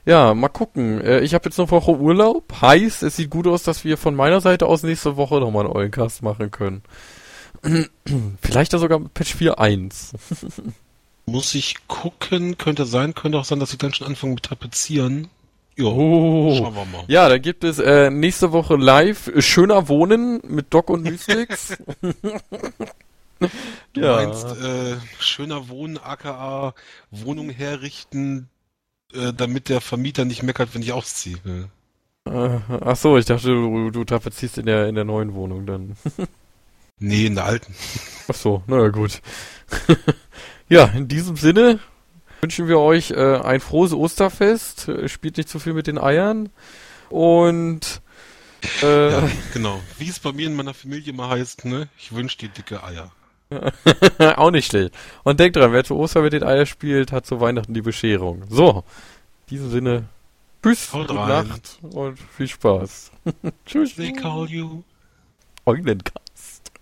ja, 0.05 0.35
mal 0.35 0.49
gucken. 0.49 1.01
Äh, 1.01 1.21
ich 1.21 1.35
habe 1.35 1.49
jetzt 1.49 1.59
noch 1.59 1.71
Woche 1.71 1.97
Urlaub. 1.97 2.61
Heißt, 2.61 3.03
es 3.03 3.17
sieht 3.17 3.31
gut 3.31 3.47
aus, 3.47 3.63
dass 3.63 3.85
wir 3.85 3.97
von 3.97 4.15
meiner 4.15 4.41
Seite 4.41 4.67
aus 4.67 4.83
nächste 4.83 5.17
Woche 5.17 5.41
nochmal 5.41 5.65
einen 5.67 5.75
Eulencast 5.75 6.23
machen 6.23 6.51
können. 6.51 6.83
Vielleicht 8.43 8.73
ja 8.73 8.79
sogar 8.79 8.99
mit 8.99 9.15
Patch 9.15 9.35
4.1. 9.35 10.15
muss 11.27 11.55
ich 11.55 11.87
gucken, 11.87 12.59
könnte 12.59 12.87
sein, 12.87 13.15
könnte 13.15 13.39
auch 13.39 13.45
sein, 13.45 13.61
dass 13.61 13.71
sie 13.71 13.79
dann 13.79 13.95
schon 13.95 14.07
anfangen 14.07 14.35
mit 14.35 14.45
Tapezieren. 14.45 15.29
Ja, 15.79 15.85
Oh. 15.87 16.55
schauen 16.57 16.75
wir 16.75 16.85
mal. 16.87 17.05
Ja, 17.09 17.29
dann 17.29 17.41
gibt 17.41 17.63
es 17.65 17.79
äh, 17.79 18.11
nächste 18.11 18.53
Woche 18.53 18.75
live 18.77 19.29
äh, 19.29 19.41
Schöner 19.41 19.89
Wohnen 19.89 20.41
mit 20.47 20.67
Doc 20.75 20.91
und 20.91 21.03
Mystics. 21.05 21.77
Du 23.93 24.01
Ja. 24.01 24.17
meinst, 24.17 24.45
äh, 24.61 24.97
schöner 25.21 25.69
Wohnen, 25.69 25.97
aka 25.99 26.75
Wohnung 27.13 27.51
herrichten, 27.51 28.49
äh, 29.15 29.33
damit 29.33 29.69
der 29.69 29.81
Vermieter 29.81 30.25
nicht 30.25 30.43
meckert, 30.43 30.75
wenn 30.75 30.83
ich 30.83 30.93
ausziehe. 30.93 31.39
Äh, 32.27 32.59
ach 32.85 32.97
so, 32.97 33.17
ich 33.17 33.27
dachte, 33.27 33.47
du, 33.49 33.91
du 33.91 34.05
tapezierst 34.05 34.59
in 34.59 34.67
der, 34.67 34.89
in 34.89 34.97
der 34.97 35.05
neuen 35.05 35.35
Wohnung 35.35 35.67
dann. 35.67 35.97
Nee, 36.99 37.27
in 37.27 37.37
der 37.37 37.45
alten. 37.45 37.73
Ach 38.27 38.35
so, 38.35 38.63
naja 38.67 38.89
gut. 38.89 39.23
ja, 40.69 40.87
in 40.87 41.07
diesem 41.07 41.37
Sinne 41.37 41.79
wünschen 42.41 42.69
wir 42.69 42.79
euch 42.79 43.11
äh, 43.11 43.37
ein 43.39 43.61
frohes 43.61 43.93
Osterfest. 43.93 44.89
Äh, 44.89 45.09
Spielt 45.09 45.37
nicht 45.37 45.49
zu 45.49 45.59
viel 45.59 45.73
mit 45.73 45.87
den 45.87 45.99
Eiern. 45.99 46.51
Und 47.11 48.01
äh, 48.83 49.11
Ja, 49.13 49.29
genau. 49.53 49.81
Wie 49.99 50.09
es 50.09 50.19
bei 50.19 50.33
mir 50.33 50.47
in 50.47 50.57
meiner 50.57 50.75
Familie 50.75 51.13
mal 51.13 51.31
heißt, 51.31 51.65
ne? 51.65 51.89
Ich 51.99 52.15
wünsche 52.15 52.39
dir 52.39 52.49
dicke 52.49 52.83
Eier. 52.83 53.13
auch 54.37 54.51
nicht 54.51 54.67
schlecht. 54.67 54.95
Und 55.25 55.41
denkt 55.41 55.57
dran, 55.57 55.73
wer 55.73 55.85
zu 55.85 55.97
Ostern 55.97 56.23
mit 56.23 56.33
den 56.33 56.43
Eiern 56.43 56.67
spielt, 56.67 57.13
hat 57.13 57.27
zu 57.27 57.41
Weihnachten 57.41 57.73
die 57.73 57.81
Bescherung. 57.83 58.45
So, 58.51 58.85
in 59.47 59.51
diesem 59.51 59.71
Sinne, 59.71 60.05
tschüss, 60.63 60.93
Haut 60.93 61.09
gute 61.09 61.19
rein. 61.19 61.49
Nacht 61.49 61.79
und 61.83 62.19
viel 62.37 62.49
Spaß. 62.49 63.11
tschüss. 63.67 63.95
They 63.95 64.13
call 64.13 64.47
you. 64.49 64.83
Eulencast. 65.65 66.73